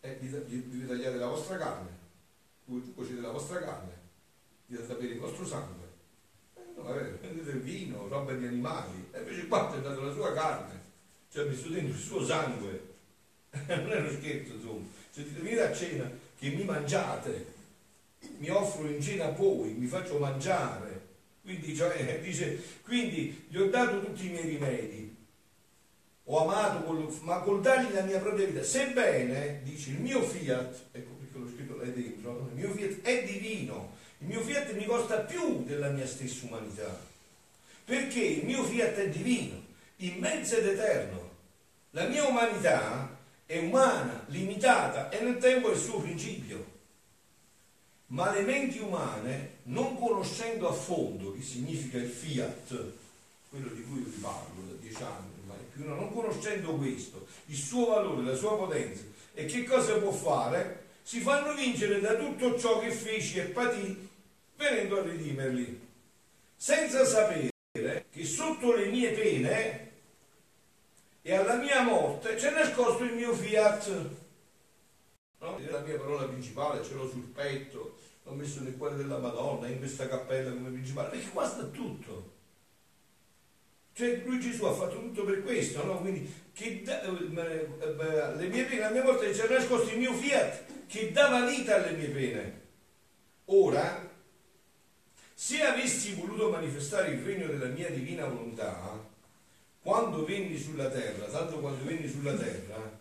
Eh, 0.02 0.18
vi 0.20 0.86
tagliate 0.88 1.18
la 1.18 1.28
vostra 1.28 1.58
carne, 1.58 1.90
voi 2.66 2.82
cuocete 2.94 3.22
la 3.22 3.32
vostra 3.32 3.60
carne, 3.60 3.92
vi 4.66 4.76
date 4.76 4.96
bere 4.96 5.14
il 5.14 5.20
vostro 5.20 5.46
sangue. 5.46 5.88
Eh, 6.56 6.62
no, 6.76 6.84
prendete 6.84 7.52
il 7.52 7.62
vino, 7.62 8.08
roba 8.08 8.34
di 8.34 8.46
animali, 8.46 9.08
e 9.12 9.20
invece 9.20 9.48
qua 9.48 9.68
ti 9.68 9.78
ha 9.78 9.82
dato 9.82 10.02
la 10.02 10.12
sua 10.12 10.34
carne, 10.34 10.82
cioè 11.32 11.46
messo 11.46 11.70
dentro 11.70 11.96
il 11.96 12.02
suo 12.02 12.26
sangue. 12.26 12.92
non 13.68 13.92
è 13.92 14.00
uno 14.00 14.10
scherzo, 14.10 14.54
insomma. 14.56 14.88
Se 15.12 15.24
dite 15.24 15.40
venite 15.40 15.62
a 15.62 15.74
cena 15.74 16.12
che 16.38 16.50
mi 16.50 16.64
mangiate, 16.64 17.46
mi 18.40 18.50
offro 18.50 18.90
in 18.90 19.02
cena 19.02 19.26
a 19.28 19.32
voi, 19.32 19.74
mi 19.74 19.86
faccio 19.86 20.18
mangiare, 20.18 20.93
quindi, 21.44 21.76
cioè, 21.76 22.22
dice, 22.22 22.62
quindi 22.84 23.46
gli 23.50 23.58
ho 23.58 23.70
dato 23.70 24.00
tutti 24.00 24.28
i 24.28 24.30
miei 24.30 24.48
rimedi, 24.48 25.14
ho 26.24 26.42
amato, 26.42 26.84
col, 26.86 27.14
ma 27.24 27.40
col 27.40 27.60
dargli 27.60 27.94
la 27.94 28.04
mia 28.04 28.20
propria 28.20 28.46
vita. 28.46 28.64
Sebbene, 28.64 29.60
dice, 29.64 29.90
il 29.90 30.00
mio 30.00 30.22
fiat, 30.22 30.86
ecco 30.94 31.12
perché 31.16 31.38
l'ho 31.38 31.50
scritto 31.54 31.76
là 31.76 31.84
dentro, 31.84 32.50
il 32.50 32.56
mio 32.58 32.72
fiat 32.72 33.02
è 33.02 33.26
divino, 33.26 33.98
il 34.20 34.28
mio 34.28 34.40
fiat 34.40 34.72
mi 34.74 34.86
costa 34.86 35.20
più 35.20 35.66
della 35.66 35.90
mia 35.90 36.08
stessa 36.08 36.46
umanità, 36.46 36.98
perché 37.84 38.22
il 38.22 38.46
mio 38.46 38.64
fiat 38.64 38.96
è 38.96 39.10
divino, 39.10 39.62
immenso 39.98 40.56
ed 40.56 40.68
eterno. 40.68 41.32
La 41.90 42.08
mia 42.08 42.26
umanità 42.26 43.18
è 43.46 43.58
umana, 43.60 44.24
limitata 44.28 45.10
e 45.10 45.20
nel 45.20 45.38
tempo 45.40 45.70
è 45.70 45.74
il 45.74 45.80
suo 45.80 46.00
principio 46.00 46.73
ma 48.14 48.32
le 48.32 48.42
menti 48.42 48.78
umane, 48.80 49.58
non 49.64 49.98
conoscendo 49.98 50.70
a 50.70 50.72
fondo 50.72 51.34
che 51.34 51.42
significa 51.42 51.98
il 51.98 52.10
fiat, 52.10 52.92
quello 53.50 53.70
di 53.70 53.84
cui 53.84 54.02
vi 54.02 54.20
parlo 54.22 54.62
da 54.68 54.74
dieci 54.80 55.02
anni, 55.02 55.32
ma 55.48 55.56
più 55.72 55.88
non 55.88 56.14
conoscendo 56.14 56.76
questo, 56.76 57.26
il 57.48 57.56
suo 57.56 57.88
valore, 57.88 58.24
la 58.24 58.36
sua 58.36 58.56
potenza 58.56 59.02
e 59.34 59.46
che 59.46 59.64
cosa 59.64 59.98
può 59.98 60.12
fare, 60.12 60.82
si 61.02 61.22
fanno 61.22 61.56
vincere 61.56 62.00
da 62.00 62.16
tutto 62.16 62.58
ciò 62.60 62.80
che 62.80 62.92
feci 62.92 63.40
e 63.40 63.46
patì 63.46 64.08
venendo 64.58 65.00
a 65.00 65.04
redimerli, 65.04 65.82
senza 66.56 67.04
sapere 67.06 67.50
che 68.12 68.26
sotto 68.26 68.76
le 68.76 68.86
mie 68.88 69.10
pene 69.10 69.92
e 71.24 71.34
alla 71.34 71.56
mia 71.56 71.82
morte 71.82 72.36
c'è 72.36 72.52
nascosto 72.52 73.04
il 73.04 73.14
mio 73.14 73.34
fiat. 73.34 74.10
No? 75.40 75.60
La 75.70 75.80
mia 75.80 75.98
parola 75.98 76.26
principale 76.26 76.84
ce 76.84 76.94
l'ho 76.94 77.10
sul 77.10 77.24
petto, 77.24 78.02
l'ho 78.24 78.34
messo 78.34 78.62
nel 78.62 78.78
cuore 78.78 78.96
della 78.96 79.18
Madonna, 79.18 79.68
in 79.68 79.80
questa 79.80 80.08
cappella 80.08 80.52
come 80.52 80.70
principale, 80.70 81.10
perché 81.10 81.30
qua 81.30 81.48
sta 81.48 81.64
tutto. 81.66 82.32
Cioè 83.94 84.24
lui 84.26 84.40
Gesù 84.40 84.66
ha 84.66 84.74
fatto 84.74 85.00
tutto 85.00 85.24
per 85.24 85.44
questo, 85.44 85.86
no? 85.86 86.00
Quindi 86.00 86.34
da, 86.84 87.02
eh, 87.04 88.36
le 88.36 88.48
mie 88.48 88.64
pene, 88.64 88.80
la 88.80 88.90
mia 88.90 89.04
morte 89.04 89.32
c'era 89.32 89.56
nascosto 89.56 89.92
il 89.92 90.00
mio 90.00 90.14
fiat 90.14 90.64
che 90.88 91.12
dava 91.12 91.46
vita 91.46 91.76
alle 91.76 91.98
mie 91.98 92.08
pene. 92.08 92.62
Ora, 93.46 94.10
se 95.34 95.62
avessi 95.62 96.14
voluto 96.14 96.50
manifestare 96.50 97.12
il 97.12 97.24
regno 97.24 97.48
della 97.48 97.68
mia 97.68 97.90
divina 97.90 98.26
volontà, 98.26 99.00
quando 99.82 100.26
venni 100.26 100.58
sulla 100.58 100.90
terra, 100.90 101.26
tanto 101.26 101.60
quando 101.60 101.84
venni 101.84 102.08
sulla 102.08 102.34
terra, 102.34 103.00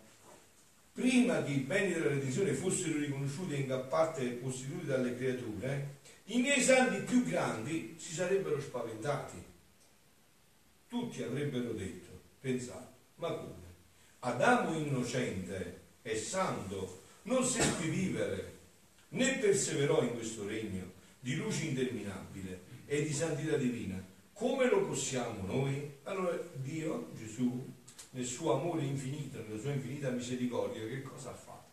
prima 0.93 1.43
che 1.43 1.51
i 1.51 1.59
beni 1.59 1.93
della 1.93 2.09
redenzione 2.09 2.53
fossero 2.53 2.99
riconosciuti 2.99 3.55
in 3.55 3.65
gran 3.65 3.87
parte 3.87 4.25
posseduti 4.27 4.85
dalle 4.85 5.15
creature, 5.15 6.01
i 6.25 6.39
miei 6.39 6.61
santi 6.61 7.01
più 7.01 7.23
grandi 7.25 7.95
si 7.97 8.13
sarebbero 8.13 8.61
spaventati. 8.61 9.43
Tutti 10.87 11.23
avrebbero 11.23 11.73
detto, 11.73 12.21
pensate, 12.39 12.93
ma 13.15 13.31
come? 13.33 13.61
Adamo 14.19 14.77
innocente 14.77 15.81
e 16.03 16.15
santo 16.15 17.01
non 17.23 17.43
seppe 17.43 17.87
vivere, 17.87 18.51
né 19.09 19.37
perseverò 19.39 20.03
in 20.03 20.13
questo 20.13 20.45
regno 20.45 20.91
di 21.19 21.35
luce 21.35 21.65
interminabile 21.65 22.61
e 22.85 23.03
di 23.03 23.11
santità 23.11 23.57
divina. 23.57 24.01
Come 24.33 24.69
lo 24.69 24.85
possiamo 24.85 25.45
noi? 25.45 25.97
Allora 26.03 26.37
Dio, 26.55 27.09
Gesù, 27.17 27.72
nel 28.13 28.25
suo 28.25 28.53
amore 28.53 28.83
infinito, 28.83 29.39
nella 29.39 29.59
sua 29.59 29.71
infinita 29.71 30.09
misericordia, 30.09 30.85
che 30.87 31.01
cosa 31.01 31.31
ha 31.31 31.35
fatto? 31.35 31.71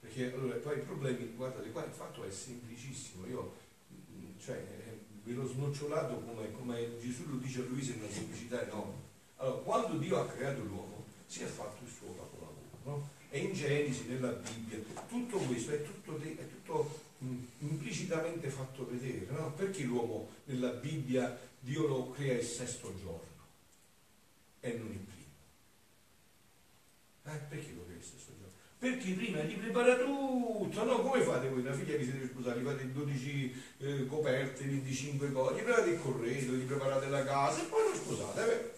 Perché 0.00 0.32
allora, 0.32 0.56
poi 0.56 0.78
i 0.78 0.82
problemi, 0.82 1.32
guardate, 1.34 1.70
qua 1.70 1.84
il 1.84 1.92
fatto 1.92 2.24
è 2.24 2.30
semplicissimo, 2.30 3.26
io 3.26 3.54
mm, 3.92 4.38
cioè, 4.38 4.64
ve 5.24 5.32
l'ho 5.32 5.46
snocciolato 5.46 6.20
come, 6.20 6.52
come 6.52 6.98
Gesù 7.00 7.28
lo 7.28 7.36
dice 7.36 7.60
a 7.60 7.64
Luisa 7.64 7.92
in 7.92 8.00
una 8.00 8.10
semplicità 8.10 8.62
enorme. 8.62 9.04
Allora, 9.36 9.58
quando 9.58 9.98
Dio 9.98 10.20
ha 10.20 10.26
creato 10.26 10.62
l'uomo, 10.62 11.04
si 11.26 11.42
è 11.42 11.46
fatto 11.46 11.84
il 11.84 11.90
suo 11.90 12.14
capolavoro, 12.14 12.78
no? 12.84 13.08
E 13.28 13.40
in 13.40 13.52
Genesi, 13.52 14.06
nella 14.06 14.30
Bibbia, 14.30 14.78
tutto 15.08 15.36
questo 15.38 15.72
è 15.72 15.82
tutto, 15.82 16.18
è 16.18 16.48
tutto 16.48 17.00
mm, 17.22 17.42
implicitamente 17.58 18.48
fatto 18.48 18.88
vedere, 18.88 19.26
no? 19.30 19.52
Perché 19.52 19.82
l'uomo 19.82 20.28
nella 20.44 20.70
Bibbia 20.70 21.38
Dio 21.60 21.86
lo 21.86 22.10
crea 22.12 22.38
il 22.38 22.44
sesto 22.44 22.94
giorno? 22.98 23.35
E 24.66 24.78
non 24.78 24.90
il 24.90 24.98
primo. 24.98 25.34
Eh, 27.24 27.38
perché 27.48 27.72
lo 27.74 27.84
crei 27.86 28.02
stesso 28.02 28.32
giorno? 28.38 28.54
Perché 28.78 29.12
prima 29.12 29.42
gli 29.42 29.56
prepara 29.56 29.96
tutto, 29.96 30.84
no? 30.84 31.00
Come 31.02 31.22
fate 31.22 31.48
voi? 31.48 31.60
Una 31.60 31.72
figlia 31.72 31.96
che 31.96 32.04
siete 32.04 32.26
sposati, 32.26 32.62
fate 32.62 32.92
12 32.92 33.62
eh, 33.78 34.06
coperte, 34.06 34.64
25 34.64 35.32
cose, 35.32 35.54
gli 35.54 35.62
preparate 35.62 35.90
il 35.90 36.00
corredo, 36.00 36.52
gli 36.52 36.64
preparate 36.64 37.08
la 37.08 37.24
casa 37.24 37.62
e 37.62 37.64
poi 37.64 37.88
lo 37.88 37.94
sposate, 37.94 38.52
eh? 38.52 38.74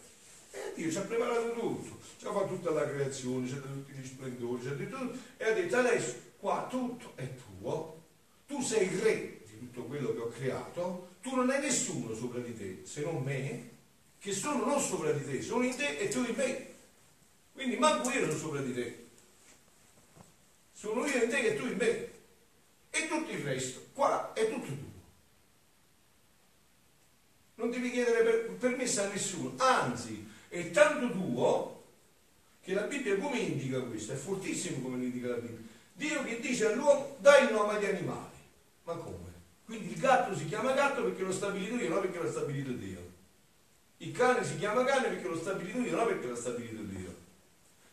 E 0.51 0.73
Dio 0.75 0.91
ci 0.91 0.97
ha 0.97 1.03
preparato 1.03 1.53
tutto, 1.53 1.99
ci 2.19 2.27
ha 2.27 2.33
fatto 2.33 2.49
tutta 2.49 2.71
la 2.71 2.89
creazione, 2.89 3.47
ci 3.47 3.55
ha 3.55 3.57
dato 3.57 3.73
tutti 3.73 3.93
gli 3.93 4.07
splendori, 4.07 4.63
ci 4.63 4.69
ha 4.69 4.75
detto 4.75 4.97
tutto, 4.97 5.19
e 5.37 5.45
ha 5.45 5.53
detto 5.53 5.77
adesso 5.77 6.15
qua 6.39 6.67
tutto 6.71 7.13
è 7.17 7.29
tuo, 7.35 8.03
tu 8.47 8.61
sei 8.63 8.87
il 8.87 8.99
re 9.01 9.41
di 9.47 9.59
tutto 9.59 9.85
quello 9.85 10.15
che 10.15 10.21
ho 10.21 10.29
creato, 10.29 11.17
tu 11.21 11.35
non 11.35 11.51
hai 11.51 11.61
nessuno 11.61 12.15
sopra 12.15 12.41
di 12.41 12.57
te 12.57 12.81
se 12.85 13.03
non 13.03 13.23
me, 13.23 13.68
che 14.19 14.33
sono 14.33 14.65
non 14.65 14.81
sopra 14.81 15.13
di 15.13 15.25
te, 15.25 15.43
sono 15.43 15.65
in 15.65 15.77
te 15.77 15.97
e 15.99 16.09
tu 16.09 16.25
in 16.25 16.35
me. 16.37 16.67
Quindi 17.53 17.77
manco 17.77 18.11
io 18.11 18.27
sono 18.27 18.39
sopra 18.39 18.61
di 18.61 18.75
te. 18.75 19.07
Sono 20.73 21.07
io 21.07 21.23
in 21.23 21.31
te 21.31 21.39
e 21.39 21.57
tu 21.57 21.67
in 21.67 21.77
me. 21.77 22.11
E 22.91 23.09
tutto 23.09 23.31
il 23.31 23.43
resto, 23.45 23.87
qua 23.93 24.33
è 24.33 24.49
tutto 24.49 24.67
tuo. 24.67 24.87
Non 27.57 27.71
devi 27.71 27.91
chiedere 27.91 28.23
per, 28.23 28.51
permesso 28.57 29.03
a 29.03 29.09
nessuno, 29.09 29.55
anzi, 29.59 30.29
è 30.49 30.71
tanto 30.71 31.11
tuo 31.11 31.83
che 32.61 32.75
la 32.75 32.83
Bibbia 32.83 33.17
come 33.19 33.39
indica 33.39 33.81
questo? 33.81 34.13
È 34.13 34.17
fortissimo 34.17 34.81
come 34.81 35.03
indica 35.03 35.29
la 35.29 35.37
Bibbia. 35.37 35.67
Dio 35.95 36.23
che 36.23 36.39
dice 36.39 36.67
all'uomo 36.67 37.17
dai 37.19 37.47
il 37.47 37.53
nome 37.53 37.75
agli 37.75 37.87
animali. 37.87 38.37
Ma 38.85 38.95
come? 38.95 39.33
Quindi 39.65 39.93
il 39.93 39.99
gatto 39.99 40.37
si 40.37 40.47
chiama 40.47 40.73
gatto 40.73 41.03
perché 41.03 41.23
l'ho 41.23 41.33
stabilito 41.33 41.75
io, 41.77 41.89
non 41.89 42.01
perché 42.01 42.23
l'ha 42.23 42.31
stabilito 42.31 42.71
Dio. 42.73 43.08
Il 43.99 44.13
cane 44.13 44.45
si 44.45 44.57
chiama 44.59 44.85
cane 44.85 45.09
perché 45.09 45.27
l'ho 45.27 45.37
stabilito 45.37 45.79
io, 45.79 45.97
non 45.97 46.07
perché 46.07 46.29
l'ha 46.29 46.37
stabilito 46.37 46.83
Dio. 46.83 47.15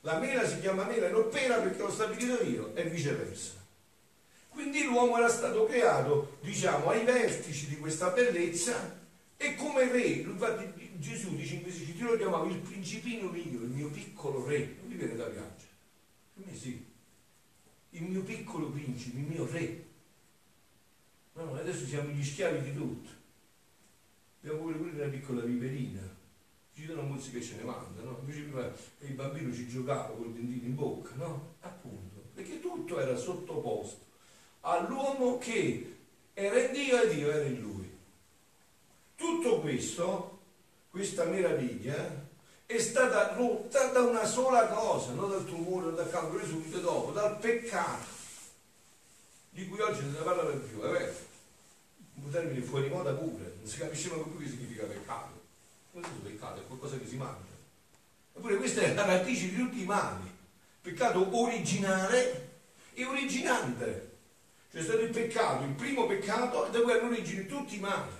La 0.01 0.19
mela 0.19 0.47
si 0.47 0.59
chiama 0.59 0.85
mela 0.85 1.07
e 1.07 1.11
non 1.11 1.29
pera 1.29 1.57
perché 1.57 1.81
l'ho 1.81 1.91
stabilito 1.91 2.43
io 2.43 2.75
e 2.75 2.83
viceversa. 2.83 3.63
Quindi 4.49 4.83
l'uomo 4.83 5.17
era 5.17 5.27
stato 5.27 5.65
creato, 5.65 6.37
diciamo, 6.41 6.89
ai 6.89 7.03
vertici 7.03 7.67
di 7.67 7.77
questa 7.77 8.09
bellezza 8.09 9.03
e 9.35 9.55
come 9.55 9.91
re, 9.91 10.01
infatti 10.01 10.91
Gesù 10.97 11.35
dice 11.35 11.55
in 11.55 11.63
questi 11.63 11.93
io 11.97 12.11
lo 12.11 12.17
chiamavo 12.17 12.45
il 12.45 12.59
principino 12.59 13.29
mio, 13.29 13.41
il 13.41 13.69
mio 13.69 13.89
piccolo 13.89 14.45
re, 14.45 14.75
non 14.79 14.87
mi 14.87 14.95
viene 14.95 15.15
da 15.15 15.25
piangere. 15.25 15.73
Per 16.35 16.45
me 16.45 16.55
sì, 16.55 16.85
il 17.89 18.03
mio 18.03 18.21
piccolo 18.21 18.69
principe, 18.69 19.17
il 19.17 19.25
mio 19.25 19.47
re. 19.51 19.85
No, 21.33 21.53
adesso 21.55 21.85
siamo 21.85 22.09
gli 22.09 22.23
schiavi 22.23 22.61
di 22.61 22.73
tutto. 22.73 23.09
Abbiamo 24.45 24.61
pure 24.61 24.77
una 24.77 25.07
piccola 25.07 25.41
viperina, 25.41 26.01
ci 26.75 26.85
danno 26.85 27.01
musica 27.01 27.39
e 27.39 27.41
ce 27.41 27.55
ne 27.55 27.63
manda, 27.63 28.03
no? 28.03 28.19
Invece 28.19 28.41
prima 28.41 28.71
il 28.99 29.13
bambino 29.13 29.51
ci 29.51 29.67
giocava 29.67 30.13
con 30.13 30.27
il 30.27 30.33
dentino 30.33 30.67
in 30.67 30.75
bocca, 30.75 31.15
no? 31.15 31.55
Appunto, 31.61 32.21
perché 32.31 32.59
tutto 32.59 32.99
era 32.99 33.15
sottoposto 33.15 34.03
all'uomo 34.61 35.39
che 35.39 35.95
era 36.33 36.61
in 36.61 36.73
Dio 36.73 37.01
e 37.01 37.15
Dio 37.15 37.31
era 37.31 37.45
in 37.45 37.59
lui. 37.59 37.91
Tutto 39.15 39.61
questo, 39.61 40.39
questa 40.91 41.25
meraviglia, 41.25 42.27
è 42.67 42.77
stata 42.77 43.33
rotta 43.33 43.87
da 43.87 44.01
una 44.01 44.25
sola 44.25 44.67
cosa, 44.67 45.13
non 45.13 45.31
dal 45.31 45.45
tumore, 45.45 45.95
dal 45.95 46.11
cancro, 46.11 46.45
subito 46.45 46.77
dopo, 46.81 47.11
dal 47.13 47.39
peccato, 47.39 48.05
di 49.49 49.67
cui 49.67 49.79
oggi 49.79 50.01
non 50.01 50.11
se 50.11 50.19
ne 50.19 50.23
parla 50.23 50.43
più, 50.43 50.81
è 50.81 50.91
vero? 50.91 51.33
Un 52.25 52.31
termine 52.31 52.61
fuori 52.61 52.89
moda 52.89 53.13
pure, 53.13 53.53
non 53.59 53.67
si 53.67 53.77
capisce 53.77 54.09
mai 54.09 54.23
più 54.23 54.39
che 54.39 54.49
significa 54.49 54.85
peccato. 54.85 55.43
Questo 55.91 56.09
è 56.09 56.27
peccato, 56.27 56.59
è 56.59 56.65
qualcosa 56.65 56.97
che 56.97 57.05
si 57.05 57.17
mangia. 57.17 57.53
Eppure 58.35 58.55
questa 58.55 58.81
è 58.81 58.95
la 58.95 59.05
radice 59.05 59.49
di 59.49 59.55
tutti 59.55 59.81
i 59.81 59.85
mali. 59.85 60.27
Peccato 60.81 61.39
originale 61.39 62.49
e 62.95 63.05
originante. 63.05 64.13
C'è 64.71 64.81
stato 64.81 65.01
il 65.01 65.11
peccato, 65.11 65.65
il 65.65 65.73
primo 65.73 66.07
peccato, 66.07 66.67
da 66.71 66.81
cui 66.81 66.93
hanno 66.93 67.09
origine 67.11 67.45
tutti 67.45 67.75
i 67.75 67.79
mali. 67.79 68.11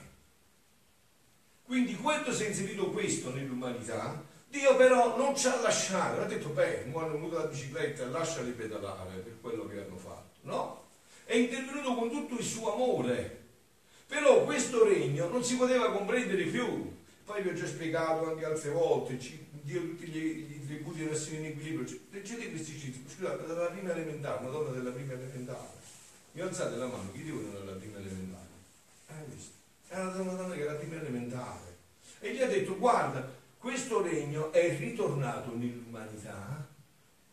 Quindi 1.66 1.96
quando 1.96 2.32
si 2.32 2.44
è 2.44 2.50
inserito 2.50 2.92
questo 2.92 3.34
nell'umanità, 3.34 4.24
Dio 4.48 4.76
però 4.76 5.18
non 5.18 5.36
ci 5.36 5.48
ha 5.48 5.60
lasciato, 5.62 6.22
ha 6.22 6.26
detto, 6.26 6.50
beh, 6.50 6.84
hanno 6.84 7.00
avuto 7.00 7.40
la 7.40 7.46
bicicletta, 7.46 8.06
lasciali 8.06 8.52
pedalare 8.52 9.16
per 9.18 9.42
quello 9.42 9.68
che 9.68 9.80
hanno 9.80 9.98
fatto. 9.98 10.38
No, 10.42 10.84
è 11.24 11.34
intervenuto 11.34 11.96
con 11.96 12.12
tutto 12.12 12.36
il 12.36 12.46
suo 12.46 12.72
amore. 12.72 13.45
Però 14.08 14.44
questo 14.44 14.86
regno 14.86 15.28
non 15.30 15.44
si 15.44 15.56
poteva 15.56 15.92
comprendere 15.92 16.44
più. 16.46 16.94
Poi 17.26 17.42
vi 17.42 17.50
ho 17.50 17.54
già 17.54 17.66
spiegato 17.66 18.30
anche 18.30 18.46
altre 18.46 18.70
volte, 18.70 19.18
Dio 19.66 19.82
tutti 19.82 20.06
gli, 20.06 20.46
gli 20.46 20.66
tributi 20.66 21.00
deve 21.00 21.14
essere 21.14 21.38
in 21.38 21.46
equilibrio. 21.46 22.00
Leggete 22.12 22.52
questi 22.52 22.78
citi, 22.78 23.04
scusate, 23.08 23.48
dalla 23.48 23.66
prima 23.68 23.92
elementare, 23.94 24.42
una 24.42 24.52
donna 24.52 24.70
della 24.70 24.92
prima 24.92 25.14
elementare. 25.14 25.70
Mi 26.34 26.42
alzate 26.42 26.76
la 26.76 26.86
mano, 26.86 27.12
chi 27.12 27.24
di 27.24 27.32
voi 27.32 27.46
non 27.46 27.64
è 27.64 27.66
la 27.66 27.72
prima 27.72 27.98
elementare? 27.98 28.48
Hai 29.08 29.24
visto? 29.34 29.54
Era 29.88 30.22
una 30.22 30.34
donna 30.34 30.54
che 30.54 30.62
era 30.62 30.74
la 30.74 30.78
prima 30.78 31.02
elementare. 31.02 31.78
E 32.20 32.36
gli 32.36 32.42
ha 32.42 32.48
detto, 32.48 32.78
guarda, 32.78 33.28
questo 33.58 34.04
regno 34.04 34.52
è 34.52 34.78
ritornato 34.78 35.56
nell'umanità 35.56 36.68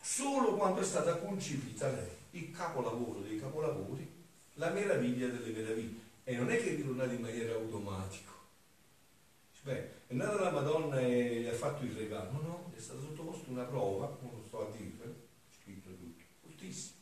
solo 0.03 0.55
quando 0.55 0.81
è 0.81 0.83
stata 0.83 1.15
concepita 1.17 1.89
lei, 1.89 2.09
il 2.31 2.51
capolavoro 2.51 3.19
dei 3.19 3.39
capolavori, 3.39 4.05
la 4.55 4.69
meraviglia 4.69 5.27
delle 5.27 5.51
meraviglie. 5.51 6.02
E 6.25 6.35
non 6.35 6.49
è 6.49 6.57
che 6.57 6.71
è 6.71 6.75
ritornato 6.75 7.11
in 7.11 7.21
maniera 7.21 7.53
automatica. 7.53 8.31
Beh, 9.63 9.89
è 10.07 10.13
nata 10.13 10.41
la 10.41 10.51
Madonna 10.51 10.99
e 10.99 11.41
gli 11.41 11.47
ha 11.47 11.53
fatto 11.53 11.85
il 11.85 11.93
regalo. 11.93 12.31
No, 12.31 12.71
è 12.75 12.79
stata 12.79 12.99
sottoposta 12.99 13.49
una 13.49 13.63
prova, 13.63 14.07
come 14.07 14.31
lo 14.33 14.43
sto 14.45 14.67
a 14.67 14.71
dire, 14.75 15.15
scritto 15.49 15.89
tutto, 15.89 16.23
fortissimo. 16.41 16.97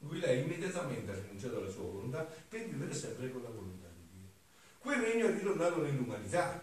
Lui 0.00 0.20
lei 0.20 0.44
immediatamente 0.44 1.10
ha 1.10 1.14
rinunciato 1.14 1.58
alla 1.58 1.68
sua 1.68 1.82
volontà 1.82 2.26
per 2.48 2.68
vivere 2.68 2.94
sempre 2.94 3.32
con 3.32 3.42
la 3.42 3.48
volontà 3.48 3.88
di 3.88 4.18
Dio. 4.18 4.30
Quel 4.78 5.00
regno 5.00 5.26
è 5.26 5.32
ritornato 5.32 5.82
nell'umanità, 5.82 6.62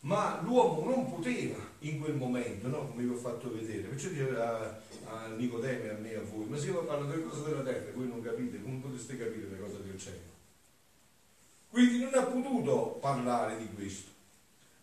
ma 0.00 0.42
l'uomo 0.42 0.84
non 0.84 1.10
poteva 1.10 1.58
in 1.80 2.00
quel 2.00 2.14
momento, 2.14 2.68
no? 2.68 2.88
come 2.88 3.04
vi 3.04 3.08
ho 3.08 3.16
fatto 3.16 3.50
vedere, 3.50 3.88
perciò 3.88 4.10
diceva 4.10 4.60
a, 4.60 5.24
a 5.24 5.34
e 5.34 5.88
a 5.88 5.94
me 5.94 6.14
a 6.14 6.20
voi, 6.20 6.46
ma 6.46 6.58
se 6.58 6.66
io 6.66 6.84
parlo 6.84 7.06
delle 7.06 7.22
cose 7.22 7.42
della 7.42 7.62
terra, 7.62 7.90
voi 7.92 8.06
non 8.06 8.20
capite, 8.20 8.62
come 8.62 8.80
poteste 8.80 9.16
capire 9.16 9.48
le 9.48 9.58
cose 9.58 9.82
del 9.82 9.98
cielo? 9.98 10.35
Quindi 11.76 11.98
non 11.98 12.14
ha 12.14 12.22
potuto 12.22 12.96
parlare 13.02 13.58
di 13.58 13.68
questo. 13.74 14.10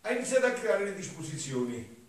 Ha 0.02 0.12
iniziato 0.12 0.46
a 0.46 0.52
creare 0.52 0.84
le 0.84 0.94
disposizioni. 0.94 2.06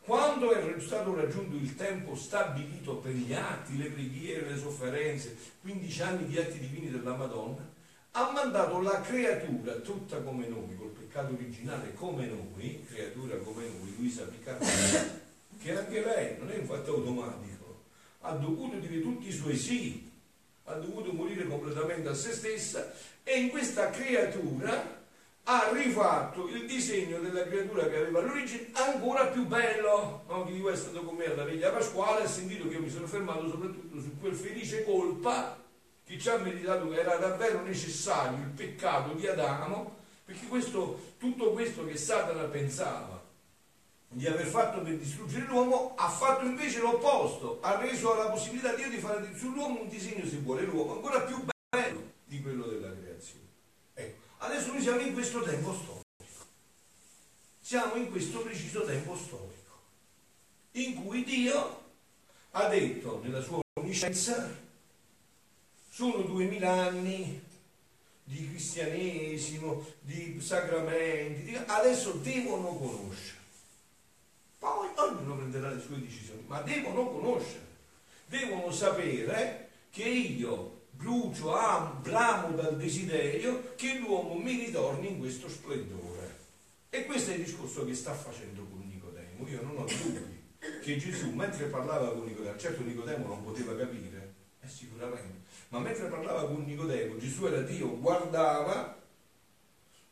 Quando 0.00 0.50
è 0.50 0.80
stato 0.80 1.14
raggiunto 1.14 1.54
il 1.54 1.76
tempo 1.76 2.16
stabilito 2.16 2.96
per 2.96 3.12
gli 3.12 3.32
atti, 3.32 3.76
le 3.76 3.88
preghiere, 3.88 4.50
le 4.50 4.58
sofferenze, 4.58 5.36
15 5.60 6.02
anni 6.02 6.26
di 6.26 6.38
atti 6.38 6.58
divini 6.58 6.90
della 6.90 7.14
Madonna, 7.14 7.70
ha 8.10 8.32
mandato 8.32 8.80
la 8.80 9.00
creatura 9.00 9.74
tutta 9.74 10.20
come 10.20 10.48
noi, 10.48 10.74
col 10.76 10.88
peccato 10.88 11.32
originale 11.32 11.94
come 11.94 12.26
noi, 12.26 12.84
creatura 12.84 13.36
come 13.36 13.62
noi, 13.62 13.94
Luisa 13.96 14.24
Piccardi, 14.24 14.66
che 15.62 15.78
anche 15.78 16.04
lei 16.04 16.36
non 16.36 16.50
è 16.50 16.58
un 16.58 16.66
fatto 16.66 16.94
automatico, 16.96 17.82
ha 18.22 18.32
dovuto 18.32 18.76
dire 18.78 19.00
tutti 19.00 19.28
i 19.28 19.32
suoi 19.32 19.56
sì, 19.56 20.05
ha 20.66 20.74
dovuto 20.74 21.12
morire 21.12 21.46
completamente 21.46 22.08
a 22.08 22.14
se 22.14 22.32
stessa 22.32 22.92
e 23.22 23.38
in 23.38 23.50
questa 23.50 23.90
creatura 23.90 25.04
ha 25.48 25.70
rifatto 25.72 26.48
il 26.48 26.66
disegno 26.66 27.20
della 27.20 27.44
creatura 27.44 27.86
che 27.86 27.96
aveva 27.96 28.18
all'origine 28.18 28.70
ancora 28.72 29.26
più 29.26 29.46
bello. 29.46 30.24
No? 30.26 30.44
Chi 30.44 30.52
di 30.52 30.60
voi 30.60 30.72
è 30.72 30.76
stato 30.76 31.04
con 31.04 31.14
me 31.14 31.26
alla 31.26 31.44
veglia 31.44 31.70
pasquale 31.70 32.24
ha 32.24 32.28
sentito 32.28 32.68
che 32.68 32.74
io 32.74 32.80
mi 32.80 32.90
sono 32.90 33.06
fermato 33.06 33.48
soprattutto 33.48 34.00
su 34.00 34.18
quel 34.18 34.34
felice 34.34 34.82
colpa 34.84 35.56
che 36.04 36.18
ci 36.18 36.28
ha 36.28 36.38
meditato 36.38 36.88
che 36.88 36.98
era 36.98 37.16
davvero 37.16 37.62
necessario 37.62 38.38
il 38.38 38.50
peccato 38.50 39.14
di 39.14 39.26
Adamo, 39.26 39.96
perché 40.24 40.46
questo, 40.46 41.14
tutto 41.18 41.52
questo 41.52 41.84
che 41.84 41.96
Satana 41.96 42.44
pensava 42.44 43.25
di 44.08 44.26
aver 44.26 44.46
fatto 44.46 44.80
per 44.80 44.96
distruggere 44.96 45.46
l'uomo, 45.46 45.94
ha 45.96 46.08
fatto 46.08 46.44
invece 46.44 46.80
l'opposto, 46.80 47.58
ha 47.60 47.76
reso 47.76 48.14
la 48.14 48.30
possibilità 48.30 48.74
di 48.74 48.82
Dio 48.82 48.90
di 48.90 48.98
fare 48.98 49.36
sull'uomo 49.36 49.80
un 49.82 49.88
disegno, 49.88 50.26
se 50.26 50.36
vuole, 50.36 50.62
l'uomo 50.62 50.94
ancora 50.94 51.20
più 51.22 51.44
bello 51.68 52.12
di 52.24 52.40
quello 52.40 52.66
della 52.66 52.92
creazione. 52.92 53.44
Ecco, 53.94 54.20
adesso 54.38 54.72
noi 54.72 54.80
siamo 54.80 55.00
in 55.00 55.12
questo 55.12 55.42
tempo 55.42 55.74
storico, 55.74 56.46
siamo 57.60 57.94
in 57.96 58.10
questo 58.10 58.40
preciso 58.40 58.84
tempo 58.84 59.16
storico, 59.16 59.80
in 60.72 61.04
cui 61.04 61.24
Dio 61.24 61.84
ha 62.52 62.68
detto 62.68 63.20
nella 63.22 63.42
sua 63.42 63.60
onniscienza, 63.74 64.64
sono 65.90 66.22
duemila 66.22 66.70
anni 66.70 67.42
di 68.24 68.48
cristianesimo, 68.48 69.84
di 70.00 70.40
sacramenti, 70.40 71.42
di... 71.42 71.56
adesso 71.66 72.12
devono 72.12 72.74
conoscere. 72.76 73.45
Poi 74.58 74.88
ognuno 74.94 75.36
prenderà 75.36 75.70
le 75.70 75.80
sue 75.80 76.00
decisioni, 76.00 76.42
ma 76.46 76.60
devono 76.62 77.08
conoscere, 77.10 77.66
devono 78.26 78.70
sapere 78.70 79.68
che 79.90 80.04
io 80.04 80.84
brucio, 80.90 81.54
amo, 81.54 82.00
bramo 82.00 82.56
dal 82.56 82.76
desiderio 82.76 83.74
che 83.76 83.98
l'uomo 83.98 84.34
mi 84.34 84.64
ritorni 84.64 85.08
in 85.08 85.18
questo 85.18 85.48
splendore. 85.48 86.34
E 86.88 87.04
questo 87.04 87.30
è 87.30 87.34
il 87.34 87.44
discorso 87.44 87.84
che 87.84 87.94
sta 87.94 88.14
facendo 88.14 88.64
con 88.64 88.86
Nicodemo, 88.88 89.46
io 89.48 89.62
non 89.62 89.76
ho 89.76 89.84
dubbi. 89.84 90.44
che 90.82 90.96
Gesù, 90.96 91.30
mentre 91.30 91.66
parlava 91.66 92.12
con 92.12 92.26
Nicodemo, 92.26 92.58
certo 92.58 92.82
Nicodemo 92.82 93.26
non 93.26 93.44
poteva 93.44 93.76
capire, 93.76 94.34
eh, 94.60 94.68
sicuramente, 94.68 95.44
ma 95.68 95.78
mentre 95.80 96.08
parlava 96.08 96.46
con 96.46 96.64
Nicodemo, 96.64 97.18
Gesù 97.18 97.46
era 97.46 97.60
Dio, 97.60 97.98
guardava 97.98 98.96